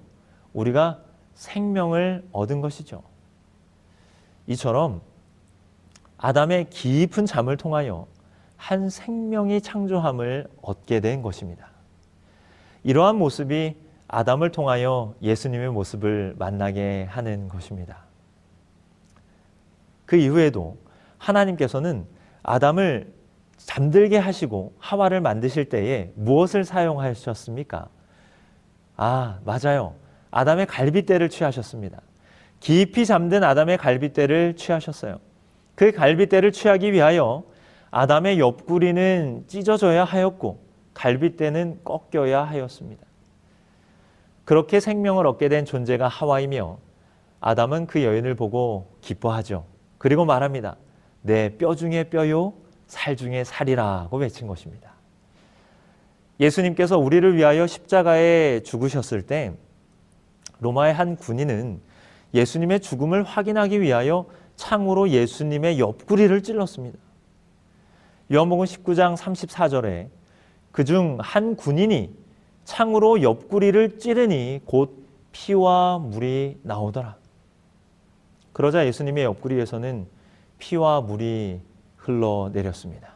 우리가 0.54 1.00
생명을 1.34 2.26
얻은 2.32 2.60
것이죠. 2.60 3.02
이처럼 4.48 5.02
아담의 6.16 6.70
깊은 6.70 7.26
잠을 7.26 7.56
통하여 7.56 8.06
한 8.56 8.90
생명이 8.90 9.60
창조함을 9.60 10.48
얻게 10.62 11.00
된 11.00 11.22
것입니다. 11.22 11.68
이러한 12.82 13.16
모습이 13.16 13.76
아담을 14.08 14.50
통하여 14.50 15.14
예수님의 15.22 15.70
모습을 15.70 16.34
만나게 16.38 17.04
하는 17.04 17.48
것입니다. 17.48 17.98
그 20.06 20.16
이후에도 20.16 20.78
하나님께서는 21.18 22.06
아담을 22.42 23.12
잠들게 23.58 24.16
하시고 24.16 24.72
하와를 24.78 25.20
만드실 25.20 25.68
때에 25.68 26.10
무엇을 26.14 26.64
사용하셨습니까? 26.64 27.88
아, 28.96 29.38
맞아요. 29.44 29.94
아담의 30.30 30.66
갈빗대를 30.66 31.28
취하셨습니다. 31.28 32.00
깊이 32.60 33.06
잠든 33.06 33.44
아담의 33.44 33.78
갈빗대를 33.78 34.56
취하셨어요. 34.56 35.18
그 35.74 35.92
갈빗대를 35.92 36.52
취하기 36.52 36.92
위하여 36.92 37.44
아담의 37.90 38.38
옆구리는 38.38 39.44
찢어져야 39.46 40.04
하였고 40.04 40.60
갈빗대는 40.94 41.80
꺾여야 41.84 42.42
하였습니다. 42.42 43.06
그렇게 44.44 44.80
생명을 44.80 45.26
얻게 45.26 45.48
된 45.48 45.64
존재가 45.64 46.08
하와이며 46.08 46.78
아담은 47.40 47.86
그 47.86 48.02
여인을 48.02 48.34
보고 48.34 48.96
기뻐하죠. 49.00 49.64
그리고 49.98 50.24
말합니다. 50.24 50.76
내 51.22 51.56
뼈 51.56 51.74
중에 51.74 52.04
뼈요, 52.04 52.54
살 52.86 53.16
중에 53.16 53.44
살이라고 53.44 54.16
외친 54.16 54.46
것입니다. 54.46 54.92
예수님께서 56.40 56.98
우리를 56.98 57.36
위하여 57.36 57.66
십자가에 57.66 58.60
죽으셨을 58.64 59.22
때 59.22 59.52
로마의 60.60 60.94
한 60.94 61.16
군인은 61.16 61.80
예수님의 62.34 62.80
죽음을 62.80 63.22
확인하기 63.22 63.80
위하여 63.80 64.26
창으로 64.56 65.10
예수님의 65.10 65.78
옆구리를 65.78 66.42
찔렀습니다. 66.42 66.98
요한복음 68.32 68.64
19장 68.64 69.16
34절에 69.16 70.08
그중 70.72 71.18
한 71.20 71.56
군인이 71.56 72.14
창으로 72.64 73.22
옆구리를 73.22 73.98
찌르니 73.98 74.60
곧 74.66 75.06
피와 75.32 75.98
물이 75.98 76.58
나오더라. 76.62 77.16
그러자 78.52 78.86
예수님의 78.86 79.24
옆구리에서는 79.24 80.06
피와 80.58 81.00
물이 81.00 81.60
흘러내렸습니다. 81.96 83.14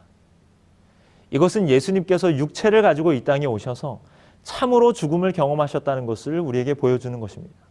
이것은 1.29 1.67
예수님께서 1.67 2.35
육체를 2.37 2.81
가지고 2.81 3.13
이 3.13 3.23
땅에 3.23 3.45
오셔서 3.45 4.01
참으로 4.43 4.93
죽음을 4.93 5.31
경험하셨다는 5.31 6.05
것을 6.05 6.39
우리에게 6.39 6.73
보여주는 6.73 7.19
것입니다. 7.19 7.62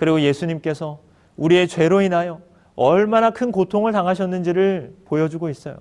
그리고 0.00 0.22
예수님께서 0.22 0.98
우리의 1.36 1.68
죄로 1.68 2.00
인하여 2.00 2.40
얼마나 2.74 3.32
큰 3.32 3.52
고통을 3.52 3.92
당하셨는지를 3.92 4.96
보여주고 5.04 5.50
있어요. 5.50 5.76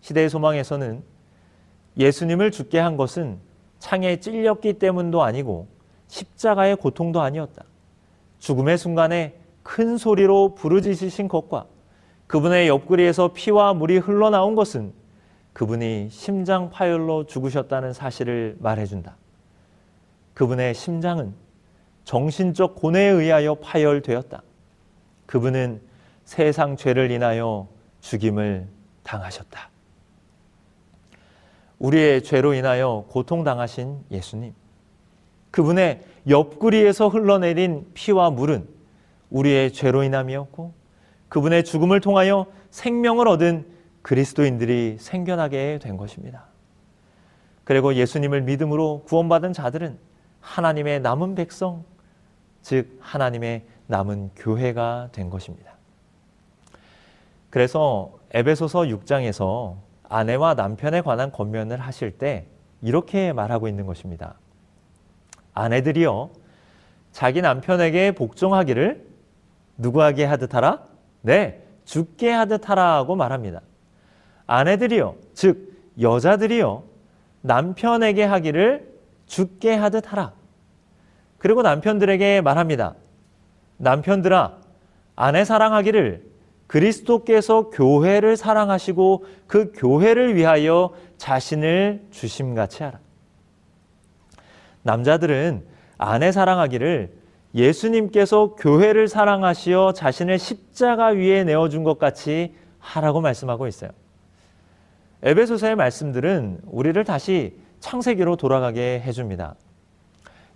시대의 0.00 0.30
소망에서는 0.30 1.02
예수님을 1.96 2.52
죽게 2.52 2.78
한 2.78 2.96
것은 2.96 3.40
창에 3.80 4.20
찔렸기 4.20 4.74
때문도 4.74 5.24
아니고 5.24 5.66
십자가의 6.06 6.76
고통도 6.76 7.20
아니었다. 7.20 7.64
죽음의 8.38 8.78
순간에 8.78 9.40
큰 9.64 9.96
소리로 9.96 10.54
부르짖으신 10.54 11.26
것과 11.26 11.66
그분의 12.28 12.68
옆구리에서 12.68 13.32
피와 13.32 13.74
물이 13.74 13.98
흘러나온 13.98 14.54
것은 14.54 14.92
그분이 15.52 16.10
심장 16.12 16.70
파열로 16.70 17.26
죽으셨다는 17.26 17.92
사실을 17.92 18.56
말해준다. 18.60 19.16
그분의 20.34 20.74
심장은 20.74 21.41
정신적 22.04 22.74
고뇌에 22.74 23.08
의하여 23.08 23.54
파열되었다. 23.56 24.42
그분은 25.26 25.80
세상 26.24 26.76
죄를 26.76 27.10
인하여 27.10 27.68
죽임을 28.00 28.66
당하셨다. 29.02 29.70
우리의 31.78 32.22
죄로 32.22 32.54
인하여 32.54 33.04
고통당하신 33.08 34.04
예수님. 34.10 34.54
그분의 35.50 36.02
옆구리에서 36.28 37.08
흘러내린 37.08 37.90
피와 37.94 38.30
물은 38.30 38.68
우리의 39.30 39.72
죄로 39.72 40.02
인함이었고 40.02 40.72
그분의 41.28 41.64
죽음을 41.64 42.00
통하여 42.00 42.46
생명을 42.70 43.26
얻은 43.26 43.66
그리스도인들이 44.02 44.96
생겨나게 45.00 45.78
된 45.82 45.96
것입니다. 45.96 46.44
그리고 47.64 47.94
예수님을 47.94 48.42
믿음으로 48.42 49.04
구원받은 49.06 49.52
자들은 49.52 49.98
하나님의 50.40 51.00
남은 51.00 51.34
백성, 51.34 51.84
즉 52.62 52.98
하나님의 53.00 53.64
남은 53.86 54.30
교회가 54.36 55.10
된 55.12 55.28
것입니다. 55.28 55.72
그래서 57.50 58.12
에베소서 58.30 58.82
6장에서 58.82 59.76
아내와 60.08 60.54
남편에 60.54 61.02
관한 61.02 61.30
권면을 61.30 61.78
하실 61.78 62.16
때 62.16 62.46
이렇게 62.80 63.32
말하고 63.32 63.68
있는 63.68 63.86
것입니다. 63.86 64.36
아내들이요, 65.54 66.30
자기 67.12 67.42
남편에게 67.42 68.12
복종하기를 68.12 69.06
누구에게 69.76 70.24
하듯 70.24 70.54
하라? 70.54 70.82
네, 71.20 71.62
죽게 71.84 72.30
하듯 72.30 72.70
하라고 72.70 73.16
말합니다. 73.16 73.60
아내들이요, 74.46 75.16
즉, 75.34 75.76
여자들이요, 76.00 76.84
남편에게 77.42 78.24
하기를 78.24 78.92
죽게 79.26 79.74
하듯 79.74 80.10
하라. 80.10 80.32
그리고 81.42 81.62
남편들에게 81.62 82.40
말합니다. 82.40 82.94
남편들아, 83.78 84.58
아내 85.16 85.44
사랑하기를 85.44 86.24
그리스도께서 86.68 87.70
교회를 87.70 88.36
사랑하시고 88.36 89.24
그 89.48 89.72
교회를 89.74 90.36
위하여 90.36 90.94
자신을 91.16 92.06
주심같이 92.12 92.84
하라. 92.84 93.00
남자들은 94.84 95.64
아내 95.98 96.30
사랑하기를 96.30 97.12
예수님께서 97.56 98.54
교회를 98.54 99.08
사랑하시어 99.08 99.94
자신을 99.94 100.38
십자가 100.38 101.08
위에 101.08 101.42
내어준 101.42 101.82
것 101.82 101.98
같이 101.98 102.54
하라고 102.78 103.20
말씀하고 103.20 103.66
있어요. 103.66 103.90
에베소서의 105.24 105.74
말씀들은 105.74 106.60
우리를 106.66 107.02
다시 107.02 107.56
창세기로 107.80 108.36
돌아가게 108.36 109.02
해줍니다. 109.04 109.56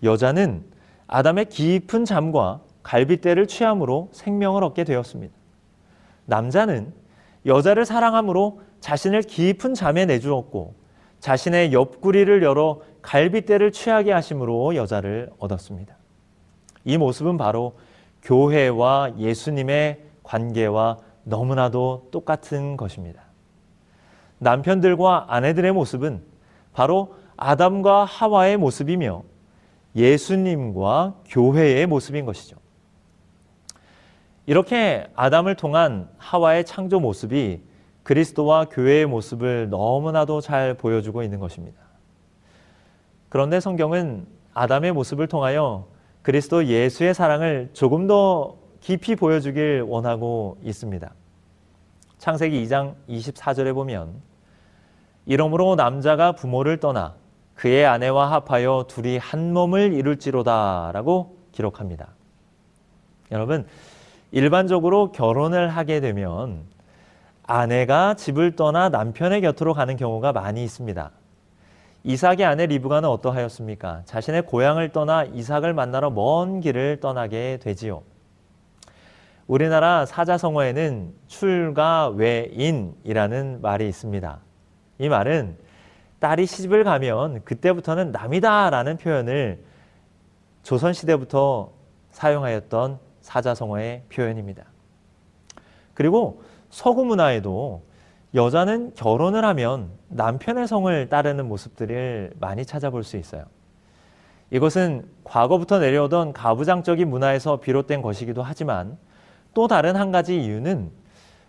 여자는 0.04 0.75
아담의 1.08 1.46
깊은 1.46 2.04
잠과 2.04 2.60
갈빗대를 2.82 3.46
취함으로 3.46 4.08
생명을 4.12 4.64
얻게 4.64 4.84
되었습니다. 4.84 5.34
남자는 6.26 6.92
여자를 7.46 7.84
사랑함으로 7.84 8.60
자신을 8.80 9.22
깊은 9.22 9.74
잠에 9.74 10.04
내주었고 10.06 10.74
자신의 11.20 11.72
옆구리를 11.72 12.42
열어 12.42 12.80
갈빗대를 13.02 13.72
취하게 13.72 14.12
하심으로 14.12 14.76
여자를 14.76 15.30
얻었습니다. 15.38 15.96
이 16.84 16.98
모습은 16.98 17.36
바로 17.36 17.76
교회와 18.22 19.14
예수님의 19.18 20.02
관계와 20.22 20.98
너무나도 21.24 22.08
똑같은 22.10 22.76
것입니다. 22.76 23.22
남편들과 24.38 25.26
아내들의 25.28 25.72
모습은 25.72 26.22
바로 26.72 27.16
아담과 27.36 28.04
하와의 28.04 28.56
모습이며 28.56 29.22
예수님과 29.96 31.14
교회의 31.26 31.86
모습인 31.86 32.26
것이죠. 32.26 32.56
이렇게 34.44 35.08
아담을 35.16 35.56
통한 35.56 36.08
하와의 36.18 36.64
창조 36.64 37.00
모습이 37.00 37.62
그리스도와 38.04 38.66
교회의 38.66 39.06
모습을 39.06 39.68
너무나도 39.70 40.40
잘 40.40 40.74
보여주고 40.74 41.24
있는 41.24 41.40
것입니다. 41.40 41.80
그런데 43.28 43.58
성경은 43.58 44.26
아담의 44.54 44.92
모습을 44.92 45.26
통하여 45.26 45.88
그리스도 46.22 46.66
예수의 46.66 47.14
사랑을 47.14 47.70
조금 47.72 48.06
더 48.06 48.56
깊이 48.80 49.16
보여주길 49.16 49.84
원하고 49.86 50.58
있습니다. 50.62 51.12
창세기 52.18 52.64
2장 52.64 52.94
24절에 53.08 53.74
보면 53.74 54.14
이러므로 55.26 55.74
남자가 55.74 56.32
부모를 56.32 56.78
떠나 56.78 57.14
그의 57.56 57.86
아내와 57.86 58.30
합하여 58.30 58.84
둘이 58.86 59.18
한 59.18 59.52
몸을 59.52 59.92
이룰지로다라고 59.94 61.36
기록합니다. 61.52 62.08
여러분 63.32 63.66
일반적으로 64.30 65.10
결혼을 65.10 65.68
하게 65.68 66.00
되면 66.00 66.64
아내가 67.44 68.14
집을 68.14 68.56
떠나 68.56 68.88
남편의 68.88 69.40
곁으로 69.40 69.72
가는 69.72 69.96
경우가 69.96 70.32
많이 70.32 70.62
있습니다. 70.62 71.10
이삭의 72.04 72.44
아내 72.44 72.66
리브가는 72.66 73.08
어떠하였습니까? 73.08 74.02
자신의 74.04 74.42
고향을 74.42 74.90
떠나 74.90 75.24
이삭을 75.24 75.74
만나러 75.74 76.10
먼 76.10 76.60
길을 76.60 77.00
떠나게 77.00 77.58
되지요. 77.62 78.02
우리나라 79.46 80.06
사자성어에는 80.06 81.14
출가 81.26 82.08
외인이라는 82.10 83.60
말이 83.62 83.88
있습니다. 83.88 84.38
이 84.98 85.08
말은 85.08 85.56
딸이 86.18 86.46
시집을 86.46 86.84
가면 86.84 87.44
그때부터는 87.44 88.12
남이다라는 88.12 88.96
표현을 88.96 89.62
조선시대부터 90.62 91.72
사용하였던 92.10 92.98
사자성어의 93.20 94.04
표현입니다. 94.12 94.64
그리고 95.94 96.42
서구 96.70 97.04
문화에도 97.04 97.82
여자는 98.34 98.94
결혼을 98.94 99.44
하면 99.44 99.90
남편의 100.08 100.66
성을 100.66 101.08
따르는 101.08 101.46
모습들을 101.48 102.34
많이 102.38 102.64
찾아볼 102.64 103.04
수 103.04 103.16
있어요. 103.16 103.44
이것은 104.50 105.08
과거부터 105.24 105.78
내려오던 105.78 106.32
가부장적인 106.32 107.08
문화에서 107.08 107.56
비롯된 107.60 108.02
것이기도 108.02 108.42
하지만 108.42 108.96
또 109.54 109.68
다른 109.68 109.96
한 109.96 110.12
가지 110.12 110.40
이유는 110.40 110.90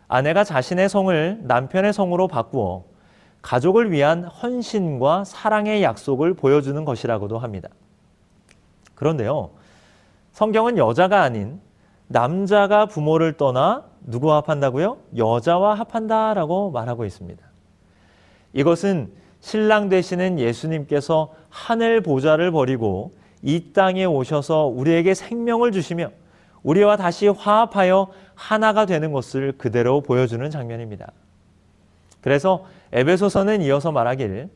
아내가 0.08 0.44
자신의 0.44 0.90
성을 0.90 1.40
남편의 1.44 1.94
성으로 1.94 2.28
바꾸어 2.28 2.86
가족을 3.42 3.92
위한 3.92 4.24
헌신과 4.24 5.24
사랑의 5.24 5.84
약속을 5.84 6.34
보여주는 6.34 6.84
것이라고도 6.84 7.40
합니다. 7.40 7.70
그런데요, 8.96 9.52
성경은 10.34 10.78
여자가 10.78 11.22
아닌 11.22 11.60
남자가 12.08 12.86
부모를 12.86 13.34
떠나 13.34 13.84
누구와 14.02 14.38
합한다고요? 14.38 14.98
여자와 15.16 15.76
합한다라고 15.76 16.72
말하고 16.72 17.06
있습니다. 17.06 17.46
이것은 18.54 19.12
신랑 19.40 19.90
되시는 19.90 20.40
예수님께서 20.40 21.34
하늘 21.50 22.02
보좌를 22.02 22.52
버리고 22.52 23.12
이 23.42 23.72
땅에 23.74 24.06
오셔서 24.06 24.66
우리에게 24.66 25.14
생명을 25.14 25.72
주시며 25.72 26.10
우리와 26.64 26.98
다시 26.98 27.28
화합하여 27.28 28.08
하나가 28.36 28.86
되는 28.86 29.12
것을 29.12 29.54
그대로 29.58 30.02
보여주는 30.02 30.50
장면입니다. 30.50 31.12
그래서 32.22 32.66
에베소서는 32.94 33.62
이어서 33.62 33.92
말하길 33.92 34.50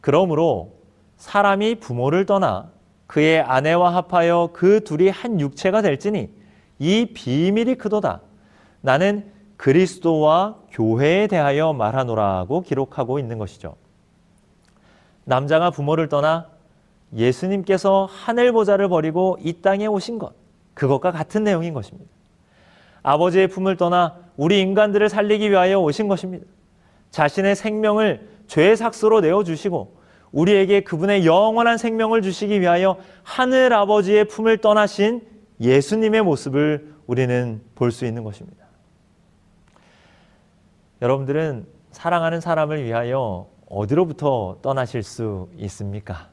그러므로 0.00 0.74
사람이 1.16 1.76
부모를 1.76 2.26
떠나 2.26 2.70
그의 3.06 3.40
아내와 3.40 3.94
합하여 3.94 4.50
그 4.52 4.82
둘이 4.84 5.08
한 5.08 5.38
육체가 5.40 5.82
될지니 5.82 6.30
이 6.78 7.06
비밀이 7.14 7.76
크도다. 7.76 8.20
나는 8.80 9.30
그리스도와 9.56 10.56
교회에 10.70 11.28
대하여 11.28 11.72
말하노라고 11.72 12.62
기록하고 12.62 13.18
있는 13.18 13.38
것이죠. 13.38 13.76
남자가 15.24 15.70
부모를 15.70 16.08
떠나 16.08 16.48
예수님께서 17.14 18.08
하늘 18.10 18.52
보좌를 18.52 18.88
버리고 18.88 19.38
이 19.40 19.52
땅에 19.60 19.86
오신 19.86 20.18
것, 20.18 20.32
그것과 20.74 21.12
같은 21.12 21.44
내용인 21.44 21.74
것입니다. 21.74 22.10
아버지의 23.02 23.48
품을 23.48 23.76
떠나 23.76 24.16
우리 24.36 24.60
인간들을 24.60 25.08
살리기 25.08 25.50
위하여 25.50 25.78
오신 25.80 26.08
것입니다. 26.08 26.46
자신의 27.12 27.54
생명을 27.54 28.28
죄의 28.48 28.76
삭스로 28.76 29.20
내어주시고 29.20 30.02
우리에게 30.32 30.80
그분의 30.80 31.26
영원한 31.26 31.78
생명을 31.78 32.22
주시기 32.22 32.60
위하여 32.60 32.96
하늘 33.22 33.72
아버지의 33.72 34.24
품을 34.26 34.58
떠나신 34.58 35.20
예수님의 35.60 36.22
모습을 36.22 36.92
우리는 37.06 37.62
볼 37.74 37.92
수 37.92 38.06
있는 38.06 38.24
것입니다. 38.24 38.66
여러분들은 41.02 41.66
사랑하는 41.90 42.40
사람을 42.40 42.84
위하여 42.84 43.46
어디로부터 43.68 44.58
떠나실 44.62 45.02
수 45.02 45.48
있습니까? 45.56 46.28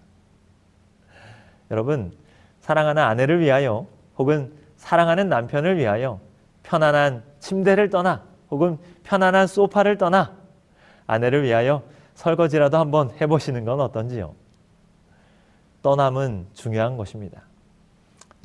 여러분, 1.71 2.13
사랑하는 2.61 3.01
아내를 3.03 3.39
위하여 3.41 3.85
혹은 4.17 4.53
사랑하는 4.77 5.27
남편을 5.27 5.77
위하여 5.77 6.19
편안한 6.63 7.23
침대를 7.39 7.89
떠나 7.89 8.23
혹은 8.49 8.77
편안한 9.03 9.47
소파를 9.47 9.97
떠나 9.97 10.38
아내를 11.09 11.41
위하여 11.41 11.81
설거지라도 12.13 12.77
한번 12.77 13.09
해보시는 13.19 13.65
건 13.65 13.79
어떤지요? 13.79 14.35
떠남은 15.81 16.47
중요한 16.53 16.97
것입니다. 16.97 17.41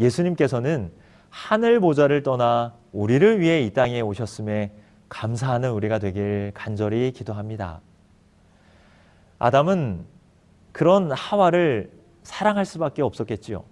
예수님께서는 0.01 0.91
하늘 1.29 1.79
보좌를 1.81 2.23
떠나 2.23 2.73
우리를 2.93 3.41
위해 3.41 3.61
이 3.61 3.73
땅에 3.75 4.01
오셨음에 4.01 4.73
감사하는 5.11 5.73
우리가 5.73 5.99
되길 5.99 6.53
간절히 6.55 7.13
기도합니다. 7.13 7.83
아담은 9.39 10.07
그런 10.73 11.13
하와를 11.13 11.93
사랑할 12.23 12.65
수밖에 12.65 13.03
없었겠지요. 13.03 13.63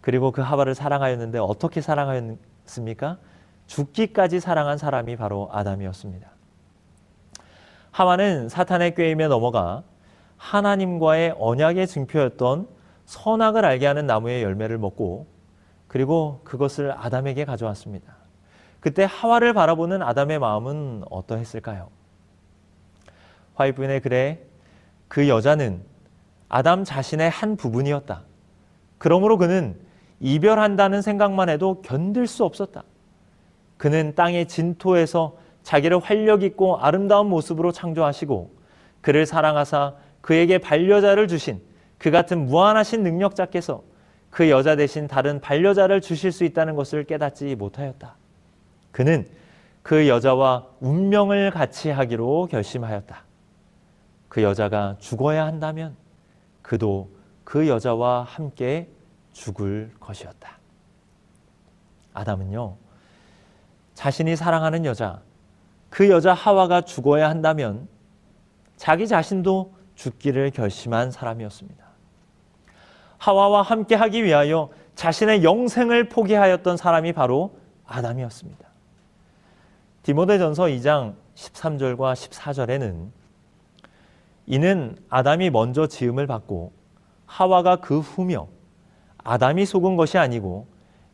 그리고 0.00 0.32
그 0.32 0.40
하와를 0.40 0.74
사랑하였는데 0.74 1.38
어떻게 1.38 1.82
사랑하였습니까? 1.82 3.18
죽기까지 3.66 4.40
사랑한 4.40 4.78
사람이 4.78 5.16
바로 5.16 5.50
아담이었습니다. 5.52 6.32
하와는 7.92 8.48
사탄의 8.48 8.94
꾀임에 8.94 9.28
넘어가 9.28 9.84
하나님과의 10.38 11.34
언약의 11.38 11.86
증표였던 11.86 12.66
선악을 13.04 13.64
알게 13.64 13.86
하는 13.86 14.06
나무의 14.06 14.42
열매를 14.42 14.78
먹고 14.78 15.26
그리고 15.86 16.40
그것을 16.42 16.92
아담에게 16.96 17.44
가져왔습니다. 17.44 18.16
그때 18.80 19.06
하와를 19.08 19.52
바라보는 19.52 20.02
아담의 20.02 20.38
마음은 20.38 21.04
어떠했을까요? 21.10 21.90
화이부인의 23.54 24.00
글에 24.00 24.46
그 25.06 25.28
여자는 25.28 25.82
아담 26.48 26.84
자신의 26.84 27.28
한 27.30 27.56
부분이었다. 27.56 28.22
그러므로 28.98 29.36
그는 29.36 29.78
이별한다는 30.20 31.02
생각만 31.02 31.50
해도 31.50 31.82
견딜 31.82 32.26
수 32.26 32.44
없었다. 32.44 32.84
그는 33.76 34.14
땅의 34.14 34.48
진토에서 34.48 35.36
자기를 35.62 36.00
활력 36.00 36.42
있고 36.42 36.78
아름다운 36.78 37.28
모습으로 37.28 37.72
창조하시고 37.72 38.50
그를 39.00 39.26
사랑하사 39.26 39.94
그에게 40.20 40.58
반려자를 40.58 41.28
주신 41.28 41.60
그 41.98 42.10
같은 42.10 42.46
무한하신 42.46 43.02
능력자께서 43.02 43.82
그 44.30 44.48
여자 44.48 44.76
대신 44.76 45.06
다른 45.06 45.40
반려자를 45.40 46.00
주실 46.00 46.32
수 46.32 46.44
있다는 46.44 46.74
것을 46.74 47.04
깨닫지 47.04 47.54
못하였다. 47.54 48.16
그는 48.90 49.26
그 49.82 50.08
여자와 50.08 50.68
운명을 50.80 51.50
같이 51.50 51.90
하기로 51.90 52.48
결심하였다. 52.50 53.24
그 54.28 54.42
여자가 54.42 54.96
죽어야 54.98 55.44
한다면 55.44 55.96
그도 56.62 57.10
그 57.44 57.68
여자와 57.68 58.22
함께 58.22 58.88
죽을 59.32 59.92
것이었다. 60.00 60.58
아담은요, 62.14 62.76
자신이 63.94 64.36
사랑하는 64.36 64.84
여자, 64.84 65.20
그 65.92 66.08
여자 66.08 66.32
하와가 66.32 66.80
죽어야 66.80 67.28
한다면 67.28 67.86
자기 68.78 69.06
자신도 69.06 69.74
죽기를 69.94 70.50
결심한 70.50 71.10
사람이었습니다. 71.10 71.84
하와와 73.18 73.60
함께 73.60 73.94
하기 73.94 74.24
위하여 74.24 74.70
자신의 74.94 75.44
영생을 75.44 76.08
포기하였던 76.08 76.78
사람이 76.78 77.12
바로 77.12 77.58
아담이었습니다. 77.84 78.66
디모데전서 80.02 80.64
2장 80.64 81.12
13절과 81.34 82.14
14절에는 82.14 83.10
이는 84.46 84.96
아담이 85.10 85.50
먼저 85.50 85.86
지음을 85.86 86.26
받고 86.26 86.72
하와가 87.26 87.76
그 87.76 88.00
후며 88.00 88.48
아담이 89.18 89.66
속은 89.66 89.96
것이 89.96 90.16
아니고 90.16 90.66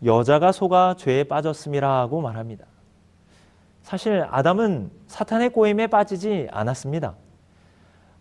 여자가 0.05 0.53
속아 0.53 0.95
죄에 0.99 1.25
빠졌음이라고 1.25 2.21
말합니다. 2.21 2.68
사실 3.89 4.27
아담은 4.31 4.91
사탄의 5.07 5.49
꼬임에 5.49 5.87
빠지지 5.87 6.47
않았습니다. 6.51 7.15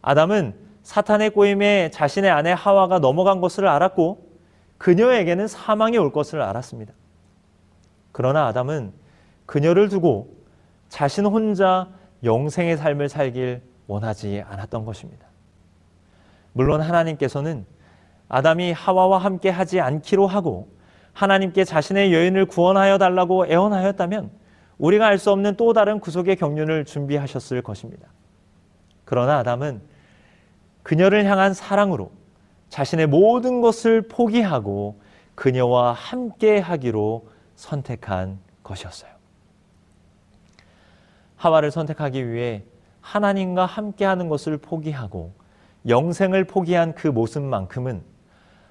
아담은 0.01 0.56
사탄의 0.84 1.32
꼬임에 1.32 1.91
자신의 1.91 2.32
아내 2.32 2.53
하와가 2.53 2.99
넘어간 2.99 3.41
것을 3.41 3.67
알았고 3.67 4.30
그녀에게는 4.77 5.49
사망이 5.49 5.97
올 5.97 6.13
것을 6.13 6.41
알았습니다. 6.41 6.93
그러나 8.13 8.47
아담은 8.47 8.93
그녀를 9.45 9.89
두고 9.89 10.38
자신 10.88 11.25
혼자 11.25 11.89
영생의 12.23 12.77
삶을 12.77 13.10
살길 13.10 13.62
원하지 13.88 14.45
않았던 14.47 14.86
것입니다. 14.86 15.27
물론 16.53 16.80
하나님께서는 16.80 17.65
아담이 18.30 18.71
하와와 18.71 19.17
함께 19.17 19.49
하지 19.49 19.82
않기로 19.82 20.27
하고 20.27 20.69
하나님께 21.12 21.65
자신의 21.65 22.13
여인을 22.13 22.45
구원하여 22.45 22.97
달라고 22.97 23.47
애원하였다면 23.47 24.46
우리가 24.77 25.07
알 25.07 25.17
수 25.17 25.31
없는 25.31 25.55
또 25.55 25.73
다른 25.73 25.99
구속의 25.99 26.35
경륜을 26.35 26.85
준비하셨을 26.85 27.61
것입니다. 27.61 28.07
그러나 29.05 29.39
아담은 29.39 29.81
그녀를 30.83 31.25
향한 31.25 31.53
사랑으로 31.53 32.11
자신의 32.69 33.07
모든 33.07 33.61
것을 33.61 34.03
포기하고 34.03 34.99
그녀와 35.35 35.93
함께 35.93 36.59
하기로 36.59 37.29
선택한 37.55 38.39
것이었어요. 38.63 39.11
하와를 41.37 41.71
선택하기 41.71 42.31
위해 42.31 42.63
하나님과 43.01 43.65
함께 43.65 44.05
하는 44.05 44.27
것을 44.27 44.57
포기하고 44.57 45.33
영생을 45.87 46.45
포기한 46.45 46.93
그 46.93 47.07
모습만큼은 47.07 48.01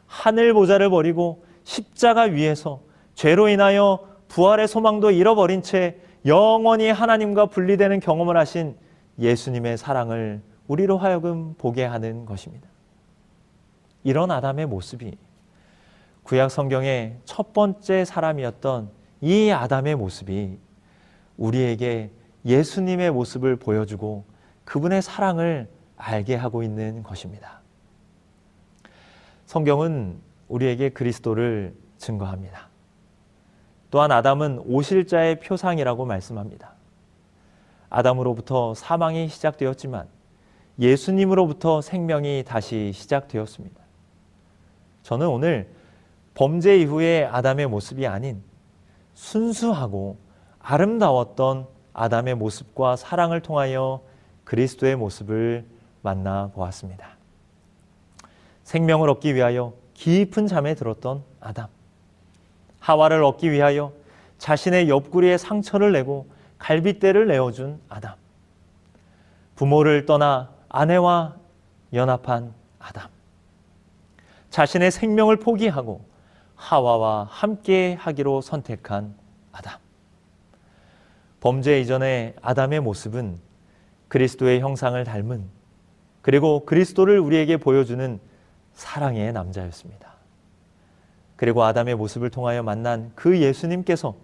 하늘 0.06 0.52
보좌를 0.52 0.90
버리고 0.90 1.44
십자가 1.64 2.22
위에서 2.22 2.80
죄로 3.14 3.48
인하여 3.48 4.15
부활의 4.28 4.68
소망도 4.68 5.10
잃어버린 5.10 5.62
채 5.62 5.98
영원히 6.24 6.88
하나님과 6.90 7.46
분리되는 7.46 8.00
경험을 8.00 8.36
하신 8.36 8.76
예수님의 9.18 9.78
사랑을 9.78 10.42
우리로 10.66 10.98
하여금 10.98 11.54
보게 11.58 11.84
하는 11.84 12.26
것입니다. 12.26 12.68
이런 14.02 14.30
아담의 14.30 14.66
모습이 14.66 15.16
구약 16.22 16.50
성경의 16.50 17.18
첫 17.24 17.52
번째 17.52 18.04
사람이었던 18.04 18.90
이 19.20 19.50
아담의 19.50 19.94
모습이 19.94 20.58
우리에게 21.36 22.10
예수님의 22.44 23.12
모습을 23.12 23.56
보여주고 23.56 24.24
그분의 24.64 25.02
사랑을 25.02 25.68
알게 25.96 26.34
하고 26.34 26.62
있는 26.62 27.02
것입니다. 27.02 27.60
성경은 29.46 30.18
우리에게 30.48 30.90
그리스도를 30.90 31.74
증거합니다. 31.98 32.65
또한 33.96 34.12
아담은 34.12 34.62
오실자의 34.66 35.40
표상이라고 35.40 36.04
말씀합니다. 36.04 36.72
아담으로부터 37.88 38.74
사망이 38.74 39.26
시작되었지만 39.26 40.06
예수님으로부터 40.78 41.80
생명이 41.80 42.44
다시 42.46 42.92
시작되었습니다. 42.92 43.80
저는 45.02 45.28
오늘 45.28 45.70
범죄 46.34 46.76
이후의 46.78 47.24
아담의 47.24 47.68
모습이 47.68 48.06
아닌 48.06 48.42
순수하고 49.14 50.18
아름다웠던 50.58 51.66
아담의 51.94 52.34
모습과 52.34 52.96
사랑을 52.96 53.40
통하여 53.40 54.02
그리스도의 54.44 54.96
모습을 54.96 55.64
만나 56.02 56.50
보았습니다. 56.54 57.16
생명을 58.62 59.08
얻기 59.08 59.34
위하여 59.34 59.72
깊은 59.94 60.48
잠에 60.48 60.74
들었던 60.74 61.22
아담. 61.40 61.75
하와를 62.80 63.22
얻기 63.24 63.50
위하여 63.50 63.92
자신의 64.38 64.88
옆구리에 64.88 65.38
상처를 65.38 65.92
내고 65.92 66.28
갈빗대를 66.58 67.26
내어준 67.26 67.80
아담. 67.88 68.14
부모를 69.54 70.06
떠나 70.06 70.50
아내와 70.68 71.36
연합한 71.92 72.52
아담. 72.78 73.08
자신의 74.50 74.90
생명을 74.90 75.36
포기하고 75.36 76.04
하와와 76.54 77.28
함께 77.30 77.94
하기로 77.98 78.40
선택한 78.40 79.14
아담. 79.52 79.78
범죄 81.40 81.80
이전의 81.80 82.36
아담의 82.42 82.80
모습은 82.80 83.38
그리스도의 84.08 84.60
형상을 84.60 85.02
닮은 85.02 85.44
그리고 86.22 86.64
그리스도를 86.64 87.20
우리에게 87.20 87.56
보여주는 87.56 88.18
사랑의 88.72 89.32
남자였습니다. 89.32 90.15
그리고 91.36 91.62
아담의 91.64 91.94
모습을 91.94 92.30
통하여 92.30 92.62
만난 92.62 93.12
그 93.14 93.40
예수님께서 93.40 94.14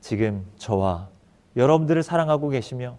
지금 0.00 0.46
저와 0.56 1.08
여러분들을 1.56 2.02
사랑하고 2.02 2.48
계시며 2.48 2.96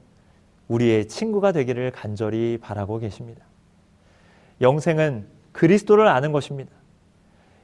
우리의 0.68 1.08
친구가 1.08 1.52
되기를 1.52 1.92
간절히 1.92 2.58
바라고 2.62 3.00
계십니다. 3.00 3.44
영생은 4.62 5.28
그리스도를 5.52 6.08
아는 6.08 6.32
것입니다. 6.32 6.72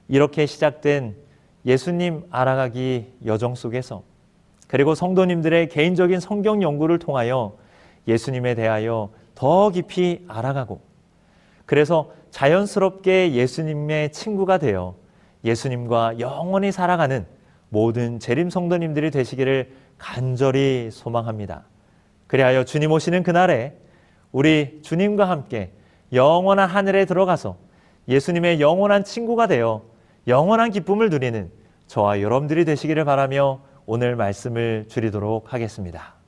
이렇게 0.07 0.45
시작된 0.45 1.15
예수님 1.65 2.23
알아가기 2.29 3.13
여정 3.25 3.55
속에서 3.55 4.03
그리고 4.67 4.95
성도님들의 4.95 5.69
개인적인 5.69 6.19
성경 6.19 6.61
연구를 6.61 6.99
통하여 6.99 7.57
예수님에 8.07 8.55
대하여 8.55 9.11
더 9.35 9.69
깊이 9.69 10.25
알아가고 10.27 10.81
그래서 11.65 12.11
자연스럽게 12.31 13.33
예수님의 13.33 14.11
친구가 14.11 14.57
되어 14.57 14.95
예수님과 15.43 16.19
영원히 16.19 16.71
살아가는 16.71 17.25
모든 17.69 18.19
재림 18.19 18.49
성도님들이 18.49 19.11
되시기를 19.11 19.71
간절히 19.97 20.89
소망합니다. 20.91 21.63
그리하여 22.27 22.63
주님 22.63 22.91
오시는 22.91 23.23
그날에 23.23 23.77
우리 24.31 24.79
주님과 24.81 25.29
함께 25.29 25.73
영원한 26.11 26.69
하늘에 26.69 27.05
들어가서 27.05 27.57
예수님의 28.07 28.61
영원한 28.61 29.03
친구가 29.03 29.47
되어 29.47 29.83
영원한 30.27 30.71
기쁨을 30.71 31.09
누리는 31.09 31.51
저와 31.87 32.21
여러분들이 32.21 32.65
되시기를 32.65 33.05
바라며 33.05 33.61
오늘 33.85 34.15
말씀을 34.15 34.85
줄이도록 34.87 35.53
하겠습니다. 35.53 36.22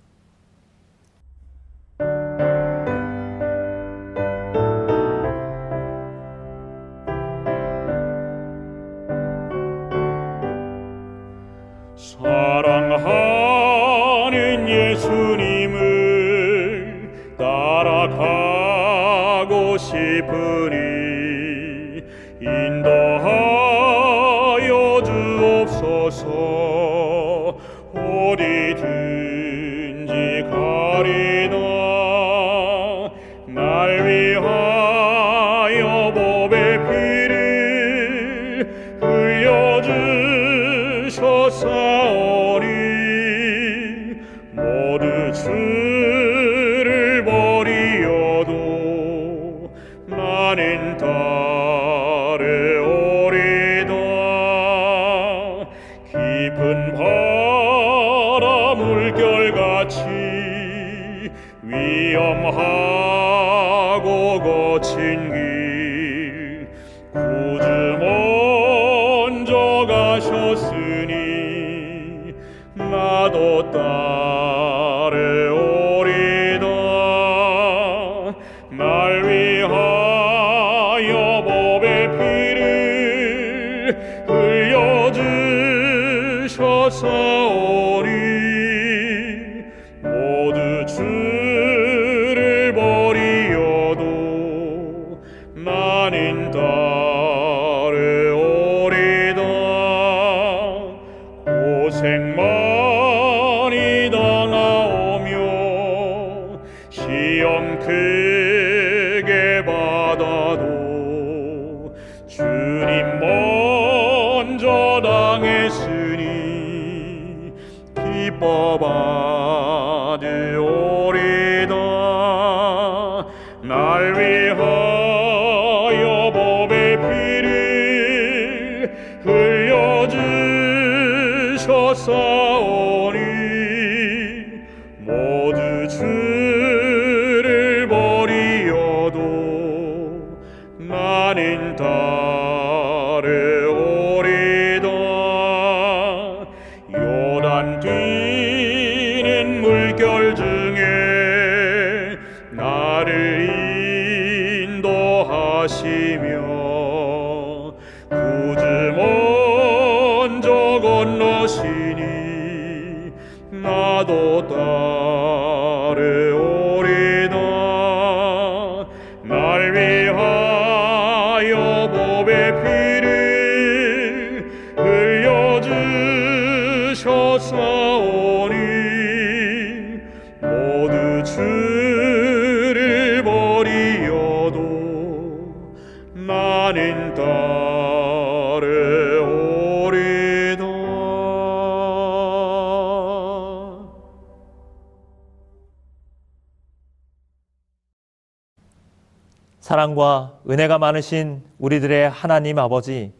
사랑과 199.95 200.33
은혜가 200.49 200.77
많으신 200.77 201.41
우리들의 201.57 202.09
하나님 202.09 202.59
아버지, 202.59 203.13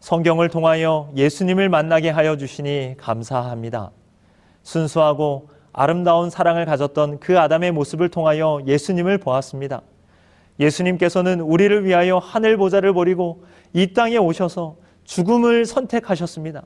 성경을 0.00 0.48
통하여 0.48 1.10
예수님을 1.16 1.68
만나게 1.68 2.10
하여 2.10 2.36
주시니 2.36 2.96
감사합니다. 2.98 3.92
순수하고 4.64 5.48
아름다운 5.72 6.28
사랑을 6.28 6.66
가졌던 6.66 7.20
그 7.20 7.38
아담의 7.38 7.70
모습을 7.70 8.08
통하여 8.08 8.60
예수님을 8.66 9.18
보았습니다. 9.18 9.82
예수님께서는 10.58 11.40
우리를 11.40 11.84
위하여 11.84 12.18
하늘 12.18 12.56
보좌를 12.56 12.92
버리고 12.92 13.44
이 13.72 13.92
땅에 13.94 14.16
오셔서 14.16 14.76
죽음을 15.04 15.66
선택하셨습니다. 15.66 16.64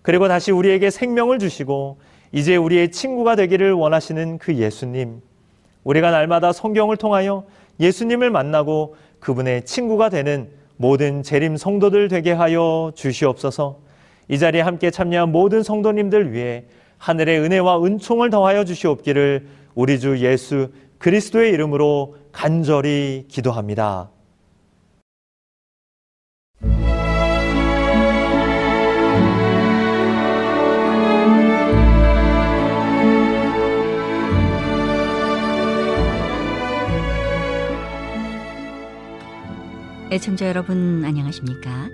그리고 0.00 0.26
다시 0.26 0.52
우리에게 0.52 0.88
생명을 0.88 1.38
주시고 1.38 1.98
이제 2.32 2.56
우리의 2.56 2.90
친구가 2.92 3.36
되기를 3.36 3.72
원하시는 3.72 4.38
그 4.38 4.54
예수님. 4.54 5.20
우리가 5.84 6.10
날마다 6.10 6.52
성경을 6.52 6.96
통하여 6.96 7.44
예수님을 7.80 8.30
만나고 8.30 8.96
그분의 9.20 9.64
친구가 9.64 10.08
되는 10.08 10.48
모든 10.76 11.22
재림 11.22 11.56
성도들 11.56 12.08
되게 12.08 12.32
하여 12.32 12.92
주시옵소서. 12.94 13.80
이 14.28 14.38
자리에 14.38 14.60
함께 14.60 14.90
참여한 14.90 15.30
모든 15.30 15.62
성도님들 15.62 16.32
위해 16.32 16.64
하늘의 16.98 17.40
은혜와 17.40 17.84
은총을 17.84 18.30
더하여 18.30 18.64
주시옵기를 18.64 19.46
우리 19.74 20.00
주 20.00 20.18
예수 20.18 20.70
그리스도의 20.98 21.52
이름으로 21.52 22.16
간절히 22.32 23.26
기도합니다. 23.28 24.10
애청자 40.16 40.48
여러분 40.48 41.04
안녕하십니까? 41.04 41.90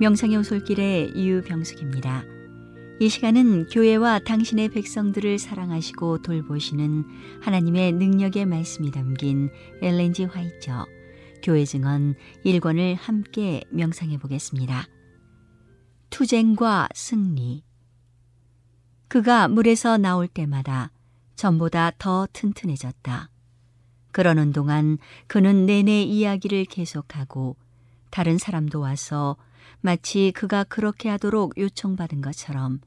명상의 0.00 0.36
오솔길의 0.38 1.14
유병숙입니다. 1.14 2.24
이 2.98 3.08
시간은 3.08 3.68
교회와 3.68 4.18
당신의 4.18 4.70
백성들을 4.70 5.38
사랑하시고 5.38 6.22
돌보시는 6.22 7.04
하나님의 7.40 7.92
능력의 7.92 8.46
말씀이 8.46 8.90
담긴 8.90 9.50
엘렌지 9.82 10.24
화이처 10.24 10.84
교회 11.44 11.64
증언 11.64 12.16
1권을 12.44 12.96
함께 12.98 13.62
명상해 13.70 14.18
보겠습니다. 14.18 14.88
투쟁과 16.10 16.88
승리 16.92 17.62
그가 19.06 19.46
물에서 19.46 19.96
나올 19.96 20.26
때마다 20.26 20.90
전보다 21.36 21.92
더 21.98 22.26
튼튼해졌다. 22.32 23.30
그러는 24.12 24.52
동안 24.52 24.98
그는 25.26 25.66
내내 25.66 26.02
이야기를 26.02 26.64
계속하고 26.66 27.56
다른 28.10 28.38
사람도 28.38 28.80
와서 28.80 29.36
마치 29.80 30.32
그가 30.34 30.64
그렇게 30.64 31.08
하도록 31.08 31.56
요청받은 31.56 32.20
것처럼 32.20 32.80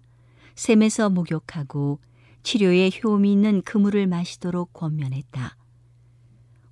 샘에서 0.55 1.09
목욕하고 1.09 1.99
치료에 2.43 2.91
효험이 3.03 3.31
있는 3.31 3.61
그물을 3.61 4.05
마시도록 4.05 4.73
권면했다. 4.73 5.55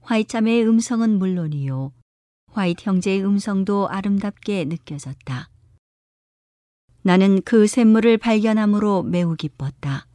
화이자매의 0.01 0.67
음성은 0.67 1.17
물론이요. 1.17 1.93
화이트 2.51 2.83
형제의 2.83 3.23
음성도 3.25 3.87
아름답게 3.89 4.65
느껴졌다. 4.65 5.49
나는 7.03 7.41
그 7.43 7.65
샘물을 7.65 8.17
발견함으로 8.17 9.03
매우 9.03 9.35
기뻤다. 9.35 10.05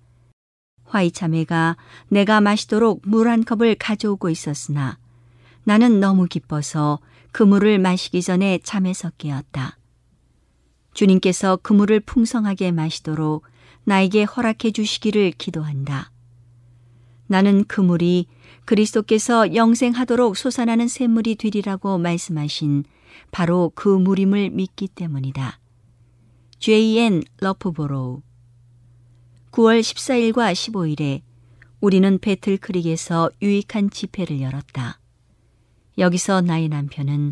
화이 0.96 1.10
자매가 1.10 1.76
내가 2.08 2.40
마시도록 2.40 3.02
물 3.04 3.28
한 3.28 3.44
컵을 3.44 3.74
가져오고 3.74 4.30
있었으나 4.30 4.98
나는 5.64 6.00
너무 6.00 6.26
기뻐서 6.26 7.00
그 7.32 7.42
물을 7.42 7.78
마시기 7.78 8.22
전에 8.22 8.60
잠에서 8.62 9.10
깨었다. 9.18 9.76
주님께서 10.94 11.58
그 11.62 11.74
물을 11.74 12.00
풍성하게 12.00 12.72
마시도록 12.72 13.44
나에게 13.84 14.24
허락해 14.24 14.70
주시기를 14.72 15.32
기도한다. 15.32 16.10
나는 17.26 17.64
그 17.66 17.82
물이 17.82 18.26
그리스도께서 18.64 19.54
영생하도록 19.54 20.36
솟아나는 20.36 20.88
샘물이 20.88 21.34
되리라고 21.34 21.98
말씀하신 21.98 22.84
바로 23.32 23.70
그 23.74 23.88
물임을 23.88 24.50
믿기 24.50 24.88
때문이다. 24.88 25.58
J.N. 26.58 27.22
러프보로우 27.40 28.22
9월 29.56 29.80
14일과 29.80 30.52
15일에 30.52 31.22
우리는 31.80 32.18
배틀크릭에서 32.18 33.30
유익한 33.40 33.88
집회를 33.88 34.42
열었다. 34.42 35.00
여기서 35.96 36.42
나의 36.42 36.68
남편은 36.68 37.30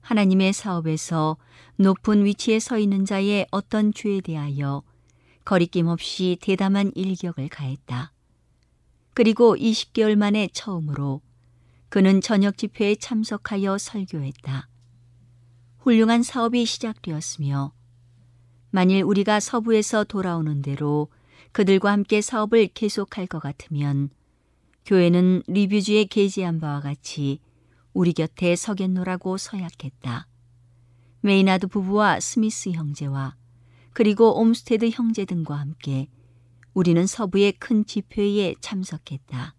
하나님의 0.00 0.54
사업에서 0.54 1.36
높은 1.76 2.24
위치에 2.24 2.60
서 2.60 2.78
있는 2.78 3.04
자의 3.04 3.46
어떤 3.50 3.92
죄에 3.92 4.22
대하여 4.22 4.82
거리낌 5.44 5.88
없이 5.88 6.38
대담한 6.40 6.92
일격을 6.94 7.50
가했다. 7.50 8.14
그리고 9.12 9.54
20개월 9.54 10.16
만에 10.16 10.48
처음으로 10.54 11.20
그는 11.90 12.22
저녁 12.22 12.56
집회에 12.56 12.94
참석하여 12.94 13.76
설교했다. 13.76 14.66
훌륭한 15.80 16.22
사업이 16.22 16.64
시작되었으며 16.64 17.74
만일 18.70 19.02
우리가 19.02 19.40
서부에서 19.40 20.04
돌아오는 20.04 20.62
대로 20.62 21.10
그들과 21.52 21.92
함께 21.92 22.20
사업을 22.20 22.68
계속할 22.68 23.26
것 23.26 23.40
같으면 23.40 24.10
교회는 24.84 25.42
리뷰지에 25.46 26.04
게재한 26.04 26.60
바와 26.60 26.80
같이 26.80 27.40
우리 27.92 28.12
곁에 28.12 28.56
서겠노라고 28.56 29.36
서약했다. 29.36 30.26
메이나드 31.22 31.66
부부와 31.66 32.20
스미스 32.20 32.70
형제와 32.70 33.36
그리고 33.92 34.40
옴스테드 34.40 34.90
형제 34.90 35.24
등과 35.24 35.56
함께 35.56 36.08
우리는 36.72 37.06
서부의 37.06 37.52
큰 37.52 37.84
집회에 37.84 38.54
참석했다. 38.60 39.54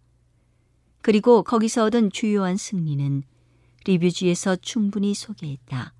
그리고 1.01 1.43
거기서 1.43 1.85
얻은 1.85 2.11
주요한 2.11 2.57
승리는 2.57 3.23
리뷰지에서 3.85 4.55
충분히 4.57 5.13
소개했다. 5.13 5.93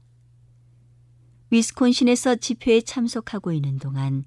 위스콘신에서 1.49 2.35
집회에 2.35 2.81
참석하고 2.81 3.51
있는 3.51 3.77
동안 3.77 4.23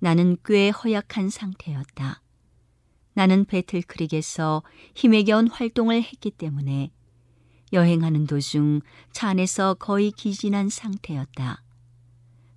나는 0.00 0.36
꽤 0.44 0.70
허약한 0.70 1.28
상태였다. 1.28 2.22
나는 3.14 3.44
배틀크릭에서 3.44 4.62
힘에 4.94 5.24
겨운 5.24 5.48
활동을 5.48 6.02
했기 6.02 6.30
때문에 6.30 6.92
여행하는 7.72 8.26
도중 8.26 8.80
차 9.12 9.28
안에서 9.28 9.74
거의 9.74 10.12
기진한 10.12 10.68
상태였다. 10.68 11.62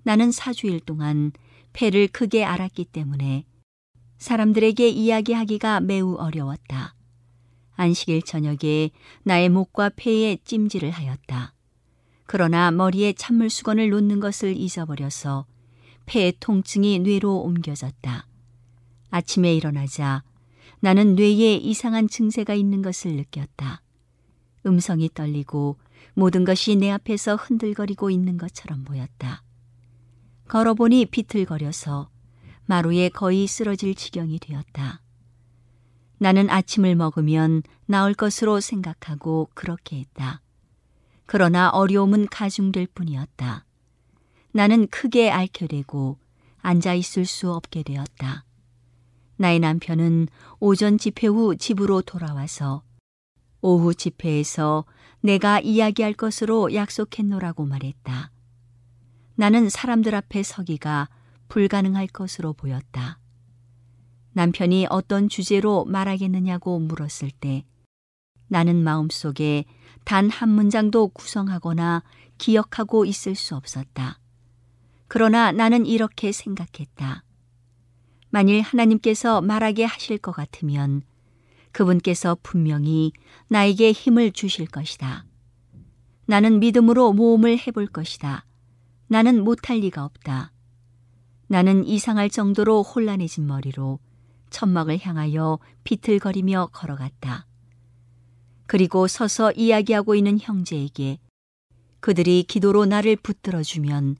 나는 0.03 0.31
사주일 0.31 0.79
동안 0.81 1.31
폐를 1.73 2.07
크게 2.07 2.45
앓았기 2.45 2.85
때문에 2.85 3.45
사람들에게 4.17 4.87
이야기하기가 4.87 5.79
매우 5.79 6.15
어려웠다. 6.15 6.95
안식일 7.73 8.21
저녁에 8.21 8.91
나의 9.23 9.49
목과 9.49 9.89
폐에 9.89 10.37
찜질을 10.43 10.91
하였다. 10.91 11.53
그러나 12.27 12.69
머리에 12.69 13.13
찬물 13.13 13.49
수건을 13.49 13.89
놓는 13.89 14.19
것을 14.19 14.55
잊어버려서 14.55 15.47
폐의 16.05 16.33
통증이 16.39 16.99
뇌로 16.99 17.41
옮겨졌다. 17.41 18.27
아침에 19.09 19.55
일어나자 19.55 20.23
나는 20.79 21.15
뇌에 21.15 21.55
이상한 21.55 22.07
증세가 22.07 22.53
있는 22.53 22.81
것을 22.81 23.15
느꼈다. 23.15 23.81
음성이 24.65 25.09
떨리고 25.13 25.77
모든 26.13 26.43
것이 26.43 26.75
내 26.75 26.89
앞에서 26.91 27.35
흔들거리고 27.35 28.09
있는 28.09 28.37
것처럼 28.37 28.83
보였다. 28.83 29.43
걸어보니 30.47 31.05
비틀거려서 31.05 32.09
마루에 32.65 33.09
거의 33.09 33.47
쓰러질 33.47 33.95
지경이 33.95 34.39
되었다. 34.39 35.01
나는 36.17 36.49
아침을 36.49 36.95
먹으면 36.95 37.63
나을 37.85 38.13
것으로 38.13 38.59
생각하고 38.59 39.49
그렇게 39.53 39.99
했다. 39.99 40.41
그러나 41.25 41.69
어려움은 41.69 42.27
가중될 42.27 42.87
뿐이었다. 42.87 43.65
나는 44.53 44.87
크게 44.87 45.31
앓혀되고 45.31 46.17
앉아 46.61 46.93
있을 46.93 47.25
수 47.25 47.51
없게 47.51 47.83
되었다. 47.83 48.45
나의 49.37 49.59
남편은 49.59 50.27
오전 50.59 50.97
집회 50.97 51.27
후 51.27 51.55
집으로 51.55 52.01
돌아와서 52.01 52.83
오후 53.61 53.93
집회에서 53.93 54.85
내가 55.21 55.59
이야기할 55.59 56.13
것으로 56.13 56.73
약속했노라고 56.73 57.65
말했다. 57.65 58.31
나는 59.35 59.69
사람들 59.69 60.13
앞에 60.13 60.43
서기가 60.43 61.09
불가능할 61.47 62.07
것으로 62.07 62.53
보였다. 62.53 63.19
남편이 64.33 64.87
어떤 64.89 65.29
주제로 65.29 65.85
말하겠느냐고 65.85 66.79
물었을 66.79 67.31
때 67.31 67.65
나는 68.47 68.83
마음속에 68.83 69.65
단 70.03 70.29
한 70.29 70.49
문장도 70.49 71.09
구성하거나 71.09 72.03
기억하고 72.37 73.05
있을 73.05 73.35
수 73.35 73.55
없었다. 73.55 74.20
그러나 75.13 75.51
나는 75.51 75.85
이렇게 75.85 76.31
생각했다. 76.31 77.25
만일 78.29 78.61
하나님께서 78.61 79.41
말하게 79.41 79.83
하실 79.83 80.17
것 80.17 80.31
같으면 80.31 81.01
그분께서 81.73 82.37
분명히 82.41 83.11
나에게 83.49 83.91
힘을 83.91 84.31
주실 84.31 84.67
것이다. 84.67 85.25
나는 86.27 86.61
믿음으로 86.61 87.11
모험을 87.11 87.57
해볼 87.59 87.87
것이다. 87.87 88.45
나는 89.07 89.43
못할 89.43 89.79
리가 89.79 90.05
없다. 90.05 90.53
나는 91.47 91.85
이상할 91.85 92.29
정도로 92.29 92.81
혼란해진 92.81 93.45
머리로 93.45 93.99
천막을 94.49 94.97
향하여 95.01 95.59
비틀거리며 95.83 96.69
걸어갔다. 96.71 97.47
그리고 98.65 99.09
서서 99.09 99.51
이야기하고 99.51 100.15
있는 100.15 100.39
형제에게 100.39 101.19
그들이 101.99 102.43
기도로 102.43 102.85
나를 102.85 103.17
붙들어주면 103.17 104.15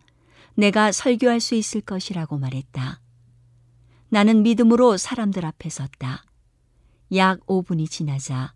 내가 0.62 0.91
설교할 0.91 1.39
수 1.39 1.55
있을 1.55 1.82
것이라고 1.82 2.38
말했다. 2.38 3.01
나는 4.09 4.43
믿음으로 4.43 4.95
사람들 4.95 5.43
앞에 5.43 5.70
섰다. 5.70 6.24
약 7.16 7.39
5분이 7.47 7.89
지나자 7.89 8.53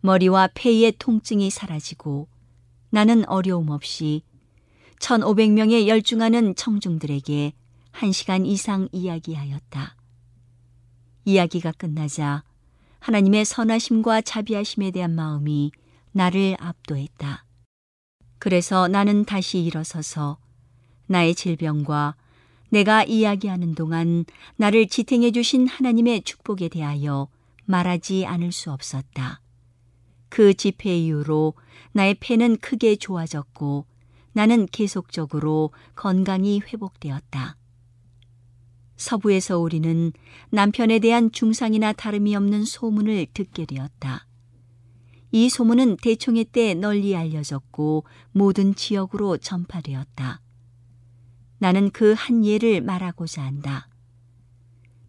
머리와 0.00 0.48
폐의 0.54 0.94
통증이 0.98 1.50
사라지고 1.50 2.28
나는 2.88 3.28
어려움 3.28 3.68
없이 3.68 4.22
1,500명의 5.00 5.88
열중하는 5.88 6.54
청중들에게 6.54 7.52
1시간 7.92 8.46
이상 8.46 8.88
이야기하였다. 8.92 9.94
이야기가 11.26 11.72
끝나자 11.72 12.44
하나님의 13.00 13.44
선하심과 13.44 14.22
자비하심에 14.22 14.90
대한 14.90 15.14
마음이 15.14 15.70
나를 16.12 16.56
압도했다. 16.58 17.44
그래서 18.38 18.88
나는 18.88 19.26
다시 19.26 19.58
일어서서 19.62 20.38
나의 21.06 21.34
질병과 21.34 22.16
내가 22.70 23.04
이야기하는 23.04 23.74
동안 23.74 24.24
나를 24.56 24.88
지탱해 24.88 25.30
주신 25.30 25.66
하나님의 25.66 26.22
축복에 26.22 26.68
대하여 26.68 27.28
말하지 27.64 28.26
않을 28.26 28.52
수 28.52 28.70
없었다. 28.70 29.40
그 30.28 30.54
집회 30.54 30.96
이후로 30.96 31.54
나의 31.92 32.16
폐는 32.20 32.56
크게 32.58 32.96
좋아졌고 32.96 33.86
나는 34.32 34.66
계속적으로 34.66 35.70
건강이 35.94 36.60
회복되었다. 36.60 37.56
서부에서 38.96 39.58
우리는 39.58 40.12
남편에 40.50 40.98
대한 40.98 41.30
중상이나 41.30 41.92
다름이 41.92 42.34
없는 42.34 42.64
소문을 42.64 43.26
듣게 43.32 43.66
되었다. 43.66 44.26
이 45.32 45.48
소문은 45.48 45.98
대총회 46.02 46.44
때 46.44 46.74
널리 46.74 47.14
알려졌고 47.16 48.04
모든 48.32 48.74
지역으로 48.74 49.38
전파되었다. 49.38 50.40
나는 51.58 51.90
그 51.90 52.14
한 52.14 52.44
예를 52.44 52.80
말하고자 52.82 53.42
한다. 53.42 53.88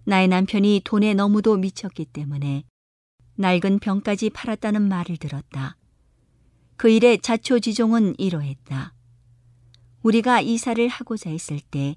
나의 0.05 0.27
남편이 0.29 0.81
돈에 0.85 1.13
너무도 1.13 1.57
미쳤기 1.57 2.05
때문에 2.05 2.63
낡은 3.35 3.79
병까지 3.79 4.29
팔았다는 4.29 4.81
말을 4.87 5.17
들었다. 5.17 5.75
그 6.77 6.89
일의 6.89 7.19
자초지종은 7.19 8.15
이러했다. 8.17 8.93
우리가 10.03 10.41
이사를 10.41 10.87
하고자 10.87 11.29
했을 11.29 11.59
때 11.59 11.95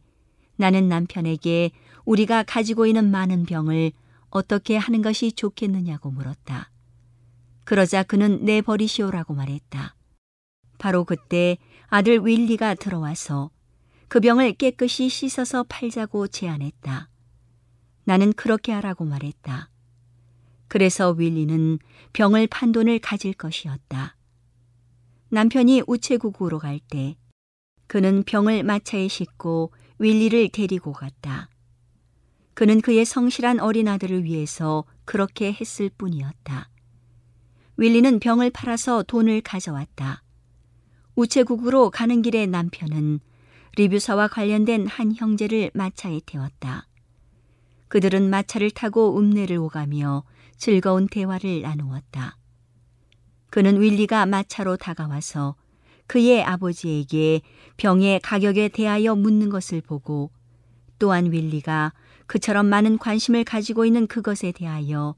나는 0.57 0.89
남편에게 0.89 1.71
우리가 2.05 2.43
가지고 2.43 2.87
있는 2.87 3.11
많은 3.11 3.45
병을 3.45 3.93
어떻게 4.31 4.77
하는 4.77 5.03
것이 5.03 5.33
좋겠느냐고 5.33 6.11
물었다. 6.11 6.71
그러자 7.65 8.03
그는 8.03 8.45
내버리시오라고 8.45 9.35
말했다. 9.35 9.95
바로 10.79 11.05
그때 11.05 11.59
아들 11.87 12.27
윌리가 12.27 12.75
들어와서 12.75 13.51
그 14.11 14.19
병을 14.19 14.55
깨끗이 14.55 15.09
씻어서 15.09 15.63
팔자고 15.69 16.27
제안했다. 16.27 17.09
나는 18.03 18.33
그렇게 18.33 18.73
하라고 18.73 19.05
말했다. 19.05 19.71
그래서 20.67 21.13
윌리는 21.13 21.79
병을 22.13 22.49
판 22.49 22.73
돈을 22.73 22.99
가질 22.99 23.35
것이었다. 23.35 24.17
남편이 25.29 25.85
우체국으로 25.87 26.59
갈 26.59 26.81
때 26.81 27.17
그는 27.87 28.25
병을 28.25 28.65
마차에 28.65 29.07
싣고 29.07 29.73
윌리를 30.01 30.49
데리고 30.49 30.93
갔다. 30.93 31.49
그는 32.55 32.81
그의 32.81 33.05
성실한 33.05 33.61
어린 33.61 33.87
아들을 33.87 34.25
위해서 34.25 34.83
그렇게 35.05 35.53
했을 35.53 35.89
뿐이었다. 35.89 36.69
윌리는 37.77 38.19
병을 38.19 38.51
팔아서 38.51 39.05
돈을 39.05 39.41
가져왔다. 39.43 40.25
우체국으로 41.15 41.91
가는 41.91 42.23
길에 42.23 42.47
남편은 42.47 43.21
리뷰사와 43.77 44.29
관련된 44.29 44.87
한 44.87 45.15
형제를 45.15 45.71
마차에 45.75 46.21
태웠다. 46.27 46.87
그들은 47.89 48.31
마차를 48.31 48.71
타고 48.71 49.19
읍내를 49.19 49.57
오가며 49.57 50.25
즐거운 50.57 51.07
대화를 51.09 51.63
나누었다. 51.63 52.37
그는 53.51 53.81
윌리가 53.81 54.27
마차로 54.27 54.77
다가와서 54.77 55.57
그의 56.07 56.43
아버지에게 56.43 57.41
병의 57.77 58.21
가격에 58.21 58.69
대하여 58.69 59.15
묻는 59.15 59.49
것을 59.49 59.81
보고 59.81 60.31
또한 60.99 61.33
윌리가 61.33 61.93
그처럼 62.27 62.67
많은 62.67 62.99
관심을 62.99 63.45
가지고 63.45 63.85
있는 63.85 64.07
그것에 64.07 64.53
대하여 64.53 65.15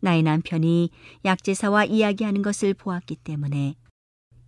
나의 0.00 0.22
남편이 0.22 0.90
약제사와 1.24 1.84
이야기하는 1.84 2.42
것을 2.42 2.74
보았기 2.74 3.16
때문에 3.16 3.74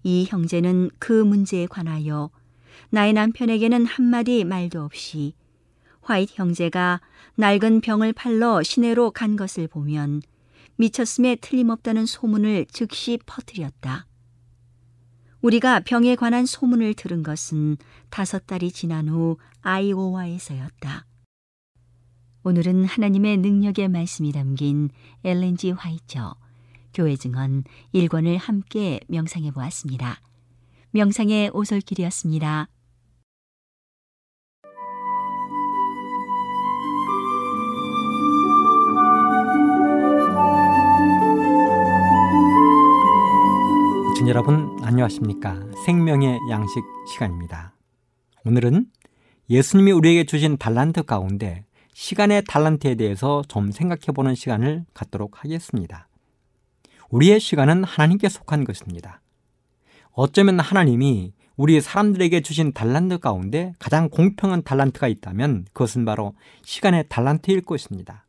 이 0.03 0.27
형제는 0.29 0.91
그 0.99 1.13
문제에 1.13 1.67
관하여 1.67 2.31
나의 2.91 3.13
남편에게는 3.13 3.87
한마디 3.87 4.45
말도 4.45 4.83
없이 4.83 5.35
화이트 6.03 6.35
형제가 6.37 7.01
낡은 7.37 7.81
병을 7.81 8.13
팔러 8.13 8.63
시내로 8.63 9.13
간 9.13 9.37
것을 9.37 9.69
보면 9.69 10.23
미쳤음에 10.77 11.37
틀림없다는 11.37 12.07
소문을 12.07 12.67
즉시 12.71 13.19
퍼뜨렸다. 13.27 14.07
우리가 15.41 15.81
병에 15.81 16.17
관한 16.17 16.47
소문을 16.47 16.95
들은 16.95 17.23
것은 17.23 17.77
다섯 18.11 18.47
달이 18.47 18.73
지난 18.73 19.09
후 19.09 19.39
아이오와에서였다. 19.63 21.07
오늘은 22.43 22.87
하나님의 22.87 23.37
능력의 23.39 23.89
말씀이 23.89 24.33
담긴 24.33 24.91
엘렌지 25.23 25.71
화이처 25.71 26.35
교회 26.93 27.17
증언 27.17 27.65
1권을 27.95 28.39
함께 28.39 29.01
명상해 29.09 29.51
보았습니다. 29.53 30.21
명상의 30.91 31.51
오솔길이었습니다. 31.53 32.69
여러분 44.31 44.79
안녕하십니까? 44.85 45.61
생명의 45.85 46.39
양식 46.51 46.85
시간입니다. 47.13 47.75
오늘은 48.45 48.87
예수님이 49.51 49.91
우리에게 49.91 50.23
주신 50.23 50.57
달란트 50.57 51.03
가운데 51.03 51.65
시간의 51.95 52.45
달란트에 52.47 52.95
대해서 52.95 53.43
좀 53.49 53.73
생각해 53.73 54.13
보는 54.15 54.37
시간을 54.37 54.85
갖도록 54.95 55.43
하겠습니다. 55.43 56.07
우리의 57.09 57.41
시간은 57.41 57.83
하나님께 57.83 58.29
속한 58.29 58.63
것입니다. 58.63 59.21
어쩌면 60.13 60.61
하나님이 60.61 61.33
우리 61.57 61.81
사람들에게 61.81 62.41
주신 62.43 62.73
달란트 62.73 63.19
가운데 63.19 63.73
가장 63.81 64.09
공평한 64.09 64.63
달란트가 64.63 65.09
있다면 65.09 65.67
그것은 65.73 66.05
바로 66.05 66.37
시간의 66.63 67.07
달란트일 67.09 67.63
것입니다. 67.63 68.27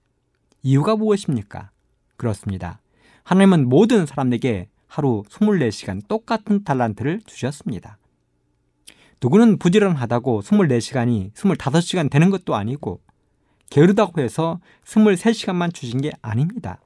이유가 0.64 0.96
무엇입니까? 0.96 1.70
그렇습니다. 2.18 2.82
하나님은 3.22 3.70
모든 3.70 4.08
사람에게 4.08 4.68
하루 4.92 5.24
24시간 5.30 6.06
똑같은 6.10 6.66
달란트를 6.66 7.22
주셨습니다. 7.26 7.98
누구는 9.24 9.58
부지런하다고 9.58 10.42
24시간이 10.42 11.32
25시간 11.32 12.12
되는 12.12 12.30
것도 12.30 12.56
아니고 12.56 13.00
게으르다고 13.70 14.20
해서 14.20 14.60
23시간만 14.84 15.74
주신 15.74 16.02
게 16.02 16.12
아닙니다. 16.22 16.82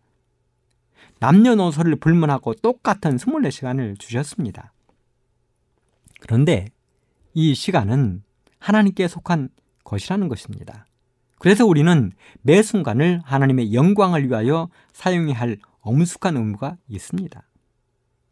남녀노소를 1.19 1.95
불문하고 1.95 2.53
똑같은 2.53 3.17
24시간을 3.17 3.97
주셨습니다. 3.97 4.71
그런데 6.19 6.67
이 7.33 7.55
시간은 7.55 8.21
하나님께 8.59 9.07
속한 9.07 9.49
것이라는 9.83 10.27
것입니다. 10.27 10.85
그래서 11.39 11.65
우리는 11.65 12.11
매 12.43 12.61
순간을 12.61 13.21
하나님의 13.23 13.73
영광을 13.73 14.29
위하여 14.29 14.69
사용해야 14.93 15.39
할 15.39 15.57
엄숙한 15.81 16.37
의무가 16.37 16.77
있습니다. 16.87 17.41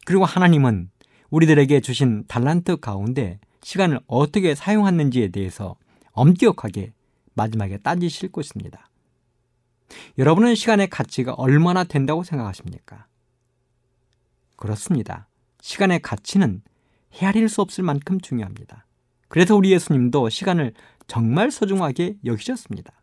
그리고 0.06 0.26
하나님은 0.26 0.90
우리들에게 1.30 1.82
주신 1.82 2.26
달란트 2.28 2.78
가운데 2.78 3.40
시간을 3.62 4.00
어떻게 4.08 4.56
사용했는지에 4.56 5.30
대해서 5.30 5.76
엄격하게 6.12 6.94
마지막에 7.34 7.78
따지실 7.78 8.32
것입니다. 8.32 8.90
여러분은 10.18 10.56
시간의 10.56 10.90
가치가 10.90 11.34
얼마나 11.34 11.84
된다고 11.84 12.24
생각하십니까? 12.24 13.08
그렇습니다. 14.56 15.28
시간의 15.62 16.02
가치는 16.02 16.62
헤아릴 17.14 17.50
수 17.50 17.62
없을 17.62 17.84
만큼 17.84 18.20
중요합니다. 18.20 18.86
그래서 19.28 19.56
우리 19.56 19.72
예수님도 19.72 20.30
시간을 20.30 20.74
정말 21.08 21.52
소중하게 21.52 22.18
여기셨습니다. 22.26 22.94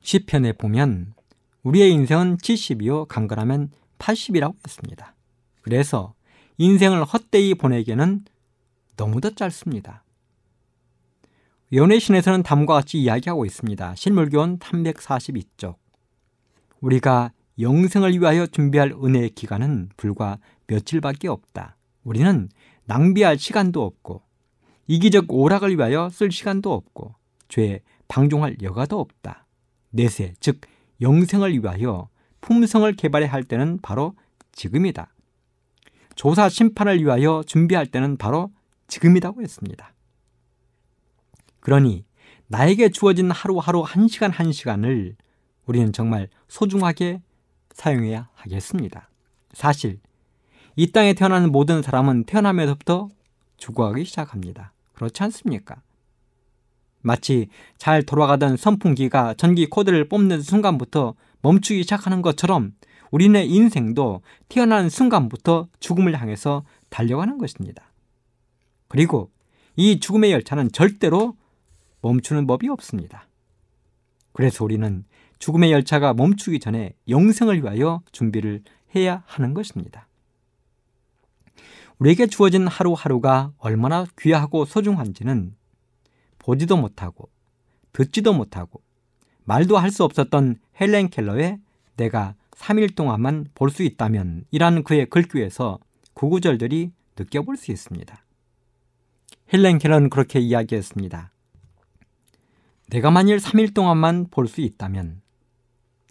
시편에 0.00 0.52
보면 0.52 1.14
우리의 1.62 1.92
인생은 1.92 2.38
70이요 2.38 3.06
강건하면 3.08 3.70
80이라고 3.98 4.54
했습니다. 4.64 5.15
그래서 5.66 6.14
인생을 6.58 7.02
헛되이 7.02 7.56
보내기에는 7.56 8.24
너무도 8.96 9.34
짧습니다. 9.34 10.04
연애신에서는 11.72 12.44
다음과 12.44 12.74
같이 12.74 12.98
이야기하고 12.98 13.44
있습니다. 13.44 13.96
실물교원 13.96 14.60
342쪽. 14.60 15.74
우리가 16.80 17.32
영생을 17.58 18.12
위하여 18.12 18.46
준비할 18.46 18.92
은혜의 18.92 19.30
기간은 19.30 19.88
불과 19.96 20.38
며칠밖에 20.68 21.26
없다. 21.26 21.76
우리는 22.04 22.48
낭비할 22.84 23.36
시간도 23.36 23.84
없고 23.84 24.22
이기적 24.86 25.24
오락을 25.28 25.76
위하여 25.76 26.08
쓸 26.10 26.30
시간도 26.30 26.72
없고 26.72 27.16
죄에 27.48 27.80
방종할 28.06 28.56
여가도 28.62 29.00
없다. 29.00 29.48
내세, 29.90 30.34
즉 30.38 30.60
영생을 31.00 31.60
위하여 31.60 32.08
품성을 32.40 32.92
개발해야 32.92 33.32
할 33.32 33.42
때는 33.42 33.80
바로 33.82 34.14
지금이다. 34.52 35.10
조사 36.16 36.48
심판을 36.48 37.00
위하여 37.00 37.42
준비할 37.46 37.86
때는 37.86 38.16
바로 38.16 38.50
지금이라고 38.88 39.42
했습니다. 39.42 39.92
그러니 41.60 42.04
나에게 42.48 42.88
주어진 42.88 43.30
하루하루 43.30 43.82
한 43.82 44.08
시간 44.08 44.30
한 44.30 44.50
시간을 44.50 45.16
우리는 45.66 45.92
정말 45.92 46.28
소중하게 46.48 47.20
사용해야 47.74 48.28
하겠습니다. 48.34 49.10
사실 49.52 50.00
이 50.74 50.90
땅에 50.92 51.12
태어나는 51.14 51.52
모든 51.52 51.82
사람은 51.82 52.24
태어나면서부터 52.24 53.08
죽어가기 53.56 54.04
시작합니다. 54.04 54.72
그렇지 54.94 55.22
않습니까? 55.24 55.82
마치 57.02 57.48
잘 57.78 58.02
돌아가던 58.02 58.56
선풍기가 58.56 59.34
전기 59.34 59.66
코드를 59.66 60.08
뽑는 60.08 60.40
순간부터 60.40 61.14
멈추기 61.42 61.82
시작하는 61.82 62.22
것처럼 62.22 62.72
우리네 63.10 63.44
인생도 63.44 64.22
태어나는 64.48 64.88
순간부터 64.90 65.68
죽음을 65.80 66.20
향해서 66.20 66.64
달려가는 66.90 67.38
것입니다. 67.38 67.92
그리고 68.88 69.30
이 69.76 70.00
죽음의 70.00 70.32
열차는 70.32 70.72
절대로 70.72 71.36
멈추는 72.02 72.46
법이 72.46 72.68
없습니다. 72.68 73.28
그래서 74.32 74.64
우리는 74.64 75.04
죽음의 75.38 75.72
열차가 75.72 76.14
멈추기 76.14 76.60
전에 76.60 76.92
영생을 77.08 77.62
위하여 77.62 78.02
준비를 78.12 78.62
해야 78.94 79.22
하는 79.26 79.54
것입니다. 79.54 80.08
우리에게 81.98 82.26
주어진 82.26 82.66
하루하루가 82.66 83.52
얼마나 83.58 84.06
귀하고 84.18 84.64
소중한지는 84.64 85.54
보지도 86.38 86.76
못하고 86.76 87.28
듣지도 87.92 88.32
못하고 88.34 88.82
말도 89.44 89.78
할 89.78 89.90
수 89.90 90.04
없었던 90.04 90.56
헬렌 90.80 91.08
켈러의 91.08 91.58
내가 91.96 92.34
3일 92.56 92.94
동안만 92.94 93.48
볼 93.54 93.70
수 93.70 93.82
있다면 93.82 94.44
이라는 94.50 94.82
그의 94.82 95.06
글귀에서 95.06 95.78
구구절들이 96.14 96.90
느껴볼 97.18 97.56
수 97.56 97.70
있습니다. 97.70 98.24
헬렌 99.52 99.78
켈러는 99.78 100.10
그렇게 100.10 100.40
이야기했습니다. 100.40 101.30
내가 102.88 103.10
만일 103.10 103.38
3일 103.38 103.74
동안만 103.74 104.28
볼 104.30 104.46
수 104.48 104.60
있다면 104.60 105.20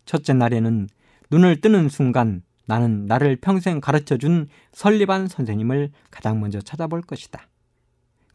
첫째 0.06 0.34
날에는 0.34 0.88
눈을 1.32 1.62
뜨는 1.62 1.90
순간 1.90 2.44
나는 2.68 3.06
나를 3.06 3.38
평생 3.38 3.80
가르쳐 3.80 4.18
준 4.18 4.48
설리반 4.72 5.28
선생님을 5.28 5.92
가장 6.12 6.40
먼저 6.40 6.62
찾아볼 6.62 7.02
것이다. 7.02 7.48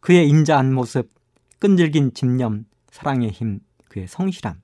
그의 0.00 0.28
인자한 0.28 0.72
모습, 0.72 1.10
끈질긴 1.58 2.14
집념, 2.14 2.64
사랑의 2.90 3.30
힘, 3.30 3.60
그의 3.88 4.06
성실함. 4.08 4.60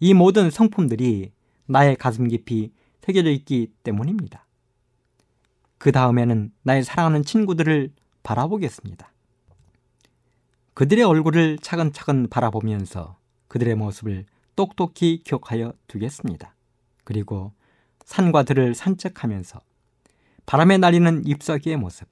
이 0.00 0.14
모든 0.14 0.50
성품들이 0.50 1.32
나의 1.70 1.96
가슴 1.96 2.26
깊이 2.28 2.72
새겨져 3.00 3.30
있기 3.30 3.72
때문입니다. 3.82 4.44
그 5.78 5.92
다음에는 5.92 6.52
나의 6.62 6.84
사랑하는 6.84 7.24
친구들을 7.24 7.92
바라보겠습니다. 8.22 9.12
그들의 10.74 11.04
얼굴을 11.04 11.58
차근차근 11.58 12.28
바라보면서 12.28 13.16
그들의 13.48 13.76
모습을 13.76 14.26
똑똑히 14.56 15.22
기억하여 15.24 15.72
두겠습니다. 15.86 16.54
그리고 17.04 17.52
산과 18.04 18.42
들을 18.42 18.74
산책하면서 18.74 19.60
바람에 20.46 20.78
날리는 20.78 21.26
잎사귀의 21.26 21.76
모습, 21.76 22.08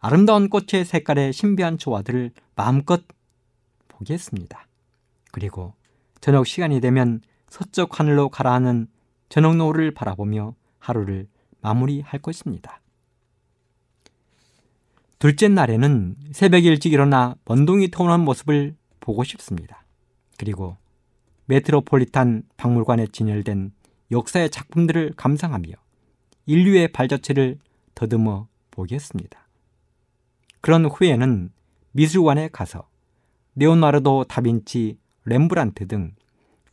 아름다운 0.00 0.48
꽃의 0.48 0.84
색깔의 0.84 1.32
신비한 1.32 1.78
조화들을 1.78 2.32
마음껏 2.56 3.02
보겠습니다. 3.88 4.66
그리고 5.32 5.74
저녁 6.20 6.46
시간이 6.46 6.80
되면 6.80 7.20
서쪽 7.54 8.00
하늘로 8.00 8.30
가라앉는 8.30 8.88
저녁 9.28 9.54
노을을 9.54 9.92
바라보며 9.92 10.56
하루를 10.80 11.28
마무리할 11.60 12.20
것입니다. 12.20 12.80
둘째 15.20 15.46
날에는 15.46 16.16
새벽 16.32 16.64
일찍 16.64 16.92
일어나 16.92 17.36
번동이 17.44 17.92
터오는 17.92 18.18
모습을 18.24 18.74
보고 18.98 19.22
싶습니다. 19.22 19.84
그리고 20.36 20.76
메트로폴리탄 21.44 22.42
박물관에 22.56 23.06
진열된 23.12 23.70
역사의 24.10 24.50
작품들을 24.50 25.12
감상하며 25.16 25.68
인류의 26.46 26.88
발자취를 26.88 27.60
더듬어 27.94 28.48
보겠습니다. 28.72 29.46
그런 30.60 30.86
후에는 30.86 31.52
미술관에 31.92 32.48
가서 32.48 32.88
레오나르도 33.54 34.24
다빈치, 34.24 34.98
렘브란트 35.24 35.86
등 35.86 36.16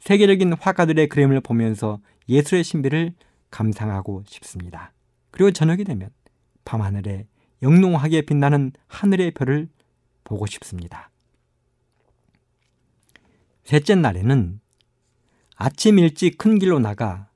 세계적인 0.02 0.54
화가들의 0.54 1.08
그림을 1.10 1.41
보면서 1.41 1.99
예술의 2.28 2.64
신비를 2.64 3.14
감상하고 3.52 4.24
싶습니다. 4.28 4.93
그리고 5.30 5.52
저녁이 5.52 5.84
되면 5.84 6.10
밤하늘에 6.66 7.28
영롱하게 7.62 8.24
빛나는 8.24 8.74
하늘의 8.88 9.32
별을 9.32 9.70
보고 10.24 10.45
싶습니다. 10.47 11.12
셋째 13.64 13.93
날에는 13.95 14.60
아침 15.56 15.99
일찍 15.99 16.38
큰 16.39 16.58
길로 16.58 16.80
나가 16.80 17.30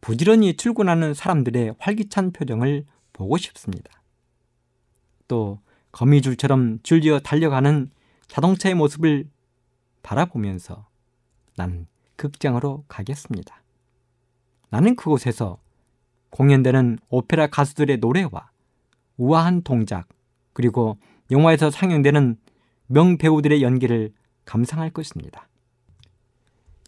부지런히 0.00 0.56
출근하는 0.56 1.12
사람들의 1.12 1.74
활기찬 1.78 2.32
표정을 2.32 2.86
보고 3.12 3.36
싶습니다. 3.36 4.02
또 5.28 5.60
거미줄처럼 5.92 6.78
줄지어 6.82 7.20
달려가는 7.20 7.90
자동차의 8.28 8.74
모습을 8.74 9.28
바라보면서 10.02 10.86
나는 11.56 11.86
극장으로 12.16 12.84
가겠습니다. 12.88 13.62
나는 14.70 14.96
그곳에서 14.96 15.58
공연되는 16.30 16.98
오페라 17.08 17.46
가수들의 17.46 17.98
노래와 17.98 18.50
우아한 19.16 19.62
동작, 19.62 20.08
그리고 20.52 20.98
영화에서 21.30 21.70
상영되는 21.70 22.36
명배우들의 22.86 23.62
연기를 23.62 24.12
감상할 24.44 24.90
것입니다. 24.90 25.48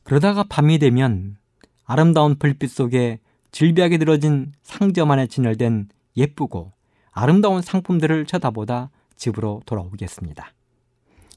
그러다가 0.05 0.45
밤이 0.45 0.79
되면 0.79 1.37
아름다운 1.85 2.39
불빛 2.39 2.71
속에 2.71 3.21
질비하게 3.51 3.99
들어진 3.99 4.53
상점 4.63 5.11
안에 5.11 5.27
진열된 5.27 5.89
예쁘고 6.17 6.73
아름다운 7.11 7.63
상품들을 7.63 8.27
쳐다보다 8.27 8.91
집으로 9.17 9.63
돌아오겠습니다. 9.67 10.55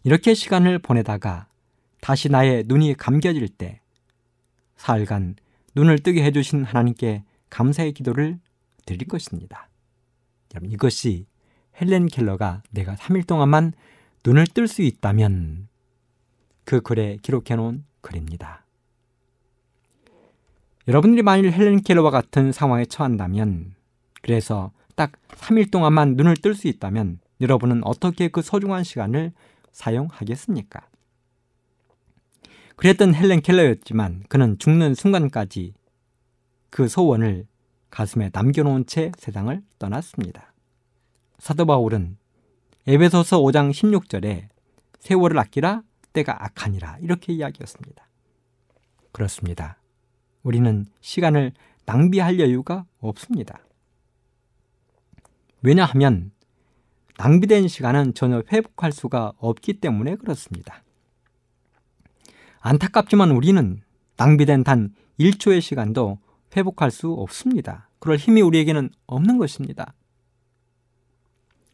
이렇게 0.04 0.34
시간을 0.34 0.80
보내다가 0.80 1.48
다시 2.00 2.30
나의 2.30 2.64
눈이 2.68 2.96
감겨질 2.96 3.48
때 3.50 3.81
사흘간 4.82 5.36
눈을 5.76 6.00
뜨게 6.00 6.24
해주신 6.24 6.64
하나님께 6.64 7.24
감사의 7.52 7.94
기도를 7.94 8.40
드릴 8.88 9.08
것입니다. 9.08 9.70
여러분 10.56 10.72
이것이 10.72 11.28
헬렌 11.80 12.08
켈러가 12.08 12.64
내가 12.72 12.96
3일 12.96 13.28
동안만 13.28 13.74
눈을 14.26 14.48
뜰 14.48 14.68
수 14.68 14.82
있다면 14.82 15.68
그 16.66 16.82
글에 16.82 17.18
기록해 17.22 17.56
놓은 17.56 17.86
글입니다. 18.02 18.66
여러분들이 20.88 21.22
만일 21.22 21.52
헬렌 21.52 21.82
켈러와 21.82 22.10
같은 22.10 22.52
상황에 22.52 22.86
처한다면 22.86 23.76
그래서 24.24 24.72
딱 24.96 25.12
3일 25.28 25.70
동안만 25.70 26.16
눈을 26.16 26.38
뜰 26.38 26.56
수 26.56 26.68
있다면 26.68 27.20
여러분은 27.40 27.86
어떻게 27.86 28.30
그 28.30 28.42
소중한 28.42 28.84
시간을 28.84 29.32
사용하겠습니까? 29.72 30.82
그랬던 32.76 33.14
헬렌 33.14 33.42
켈러였지만 33.42 34.24
그는 34.30 34.58
죽는 34.58 34.96
순간까지 34.96 35.74
그 36.70 36.88
소원을 36.88 37.46
가슴에 37.90 38.30
남겨놓은 38.34 38.86
채 38.86 39.12
세상을 39.18 39.62
떠났습니다. 39.78 40.54
사도 41.38 41.66
바울은 41.66 42.18
에베소서 42.88 43.42
5장 43.42 43.72
16절에 43.72 44.48
세월을 45.00 45.38
아끼라 45.38 45.84
때가 46.14 46.46
악하니라 46.46 47.00
이렇게 47.02 47.34
이야기했습니다. 47.34 48.08
그렇습니다. 49.12 49.78
우리는 50.44 50.86
시간을 51.02 51.52
낭비할 51.86 52.40
여유가 52.40 52.86
없습니다. 53.00 53.60
왜냐하면 55.62 56.32
낭비된 57.18 57.68
시간은 57.68 58.14
전혀 58.14 58.42
회복할 58.52 58.92
수가 58.92 59.34
없기 59.38 59.74
때문에 59.74 60.16
그렇습니다. 60.16 60.84
안타깝지만 62.62 63.32
우리는 63.32 63.82
낭비된 64.18 64.64
단 64.64 64.94
1초의 65.20 65.62
시간도 65.62 66.20
회복할 66.56 66.92
수 66.92 67.12
없습니다. 67.12 67.90
그럴 68.00 68.18
힘이 68.18 68.42
우리에게는 68.42 68.90
없는 69.08 69.38
것입니다. 69.38 69.94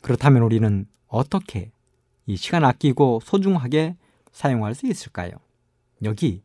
그렇다면 0.01 0.43
우리는 0.43 0.88
어떻게 1.07 1.71
이 2.25 2.38
시간 2.38 2.63
아끼고 2.63 3.21
소중하게 3.23 3.97
사용할 4.31 4.75
수 4.75 4.88
있을까요? 4.88 5.31
여기 6.03 6.41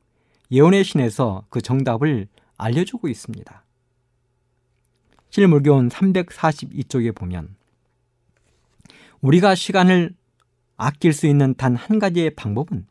예언의 0.51 0.84
신에서 0.84 1.45
그 1.49 1.61
정답을 1.61 2.26
알려주고 2.57 3.09
있습니다. 3.09 3.64
실물교원 5.30 5.88
342쪽에 5.88 7.14
보면 7.14 7.55
우리가 9.20 9.55
시간을 9.55 10.14
아낄 10.76 11.12
수 11.12 11.26
있는 11.26 11.55
단 11.55 11.76
한 11.76 11.99
가지의 11.99 12.34
방법은 12.34 12.86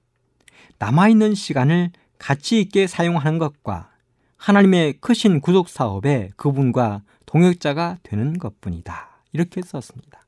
남아있는 0.80 1.36
시간을 1.36 1.91
가치 2.18 2.59
있게 2.62 2.88
사용하는 2.88 3.39
것과 3.39 3.91
하나님의 4.38 4.93
크신 5.01 5.39
구속 5.41 5.70
사업에 5.70 6.30
그분과 6.36 7.03
동역자가 7.26 7.99
되는 8.03 8.38
것뿐이다. 8.38 9.09
이렇게 9.34 9.62
썼습니다. 9.62 10.26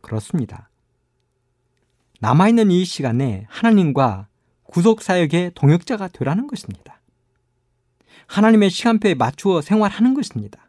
그렇습니다. 0.00 0.68
남아있는 2.20 2.70
이 2.70 2.84
시간에 2.84 3.46
하나님과 3.48 4.28
구속 4.64 5.02
사역의 5.02 5.52
동역자가 5.54 6.08
되라는 6.08 6.46
것입니다. 6.46 7.00
하나님의 8.26 8.70
시간표에 8.70 9.14
맞추어 9.14 9.62
생활하는 9.62 10.14
것입니다. 10.14 10.68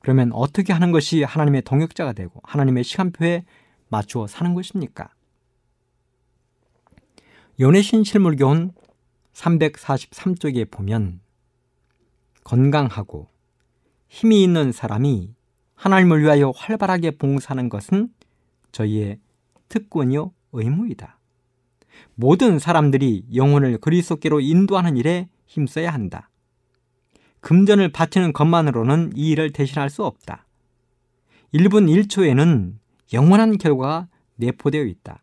그러면 0.00 0.30
어떻게 0.32 0.72
하는 0.72 0.92
것이 0.92 1.24
하나님의 1.24 1.62
동역자가 1.62 2.12
되고 2.12 2.40
하나님의 2.44 2.84
시간표에 2.84 3.44
맞추어 3.88 4.28
사는 4.28 4.54
것입니까? 4.54 5.08
연애신 7.58 8.04
실물교훈 8.04 8.72
343쪽에 9.32 10.70
보면 10.70 11.20
건강하고 12.44 13.30
힘이 14.08 14.42
있는 14.42 14.72
사람이 14.72 15.34
하나님을 15.74 16.20
위하여 16.20 16.52
활발하게 16.54 17.12
봉사하는 17.12 17.70
것은 17.70 18.10
저희의 18.72 19.20
특권이요 19.68 20.32
의무이다. 20.52 21.18
모든 22.14 22.58
사람들이 22.58 23.24
영혼을 23.34 23.78
그리스도께로 23.78 24.40
인도하는 24.40 24.98
일에 24.98 25.30
힘써야 25.46 25.94
한다. 25.94 26.28
금전을 27.40 27.90
바치는 27.90 28.34
것만으로는 28.34 29.12
이 29.14 29.30
일을 29.30 29.52
대신할 29.52 29.88
수 29.88 30.04
없다. 30.04 30.46
1분 31.54 31.88
1초에는 32.04 32.74
영원한 33.14 33.56
결과가 33.56 34.08
내포되어 34.34 34.84
있다. 34.84 35.22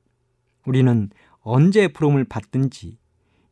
우리는 0.65 1.09
언제 1.43 1.87
부름을 1.87 2.23
받든지 2.23 2.97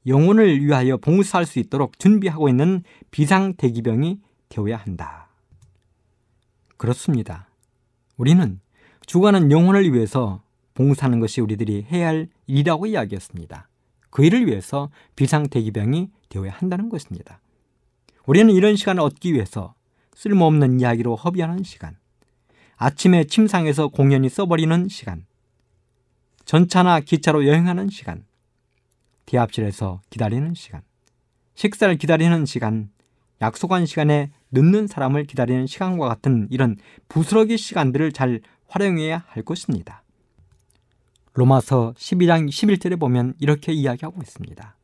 영혼을 0.08 0.64
위하여 0.64 0.98
봉사할 0.98 1.46
수 1.46 1.60
있도록 1.60 2.00
준비하고 2.00 2.50
있는 2.50 2.84
비상 3.12 3.54
대기병이 3.54 4.20
되어야 4.50 4.78
한다. 4.78 5.28
그렇습니다. 6.78 7.48
우리는 8.18 8.60
죽어가는 9.06 9.52
영혼을 9.52 9.94
위해서 9.94 10.42
봉사하는 10.74 11.20
것이 11.20 11.42
우리들이 11.42 11.86
해야 11.92 12.08
할 12.08 12.30
일이라고 12.48 12.88
이야기했습니다. 12.88 13.68
그 14.10 14.26
일을 14.26 14.48
위해서 14.48 14.90
비상 15.16 15.48
대기병이 15.48 16.10
되어야 16.30 16.52
한다는 16.52 16.90
것입니다. 16.90 17.40
우리는 18.26 18.54
이런 18.54 18.76
시간을 18.76 19.02
얻기 19.02 19.34
위해서 19.34 19.74
쓸모없는 20.16 20.80
이야기로 20.80 21.16
허비하는 21.16 21.64
시간, 21.64 21.98
아침에 22.78 23.26
침상에서 23.26 23.90
공연히 23.90 24.30
써버리는 24.30 24.88
시간, 24.90 25.26
전차나 26.52 27.00
기차로 27.00 27.48
여행하는 27.48 27.88
시간, 27.88 28.26
대합실에서 29.26 30.02
기다리는 30.10 30.54
시간, 30.54 30.82
식사를 31.56 31.96
기다리는 31.96 32.46
시간, 32.46 32.90
약속한 33.42 33.86
시간에 33.86 34.34
늦는 34.52 34.88
사람을 34.88 35.24
기다리는 35.24 35.66
시간과 35.66 36.10
같은 36.10 36.50
이런 36.52 36.76
부스러기 37.08 37.58
시간들을 37.58 38.12
잘 38.12 38.42
활용해야 38.68 39.24
할 39.28 39.44
것입니다. 39.44 40.04
로마서 41.36 41.94
12장 41.96 42.50
11절에 42.50 43.00
보면 43.00 43.36
이렇게 43.40 43.72
이야기하고 43.72 44.22
있습니다. 44.22 44.76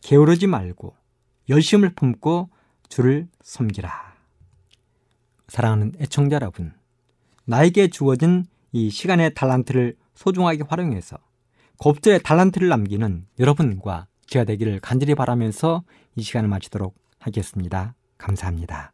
게으르지 0.00 0.48
말고 0.48 0.96
열심을 1.48 1.90
품고 1.90 2.50
주를 2.88 3.28
섬기라. 3.40 4.16
사랑하는 5.46 5.92
애청자 6.00 6.34
여러분, 6.34 6.72
나에게 7.44 7.86
주어진 7.86 8.46
이 8.72 8.90
시간의 8.90 9.34
달란트를 9.34 9.94
소중하게 10.14 10.64
활용해서 10.68 11.18
곱절의 11.78 12.22
달란트를 12.22 12.68
남기는 12.68 13.26
여러분과 13.38 14.06
제가 14.26 14.44
되기를 14.44 14.80
간절히 14.80 15.14
바라면서 15.14 15.82
이 16.16 16.22
시간을 16.22 16.48
마치도록 16.48 16.94
하겠습니다. 17.18 17.94
감사합니다. 18.16 18.93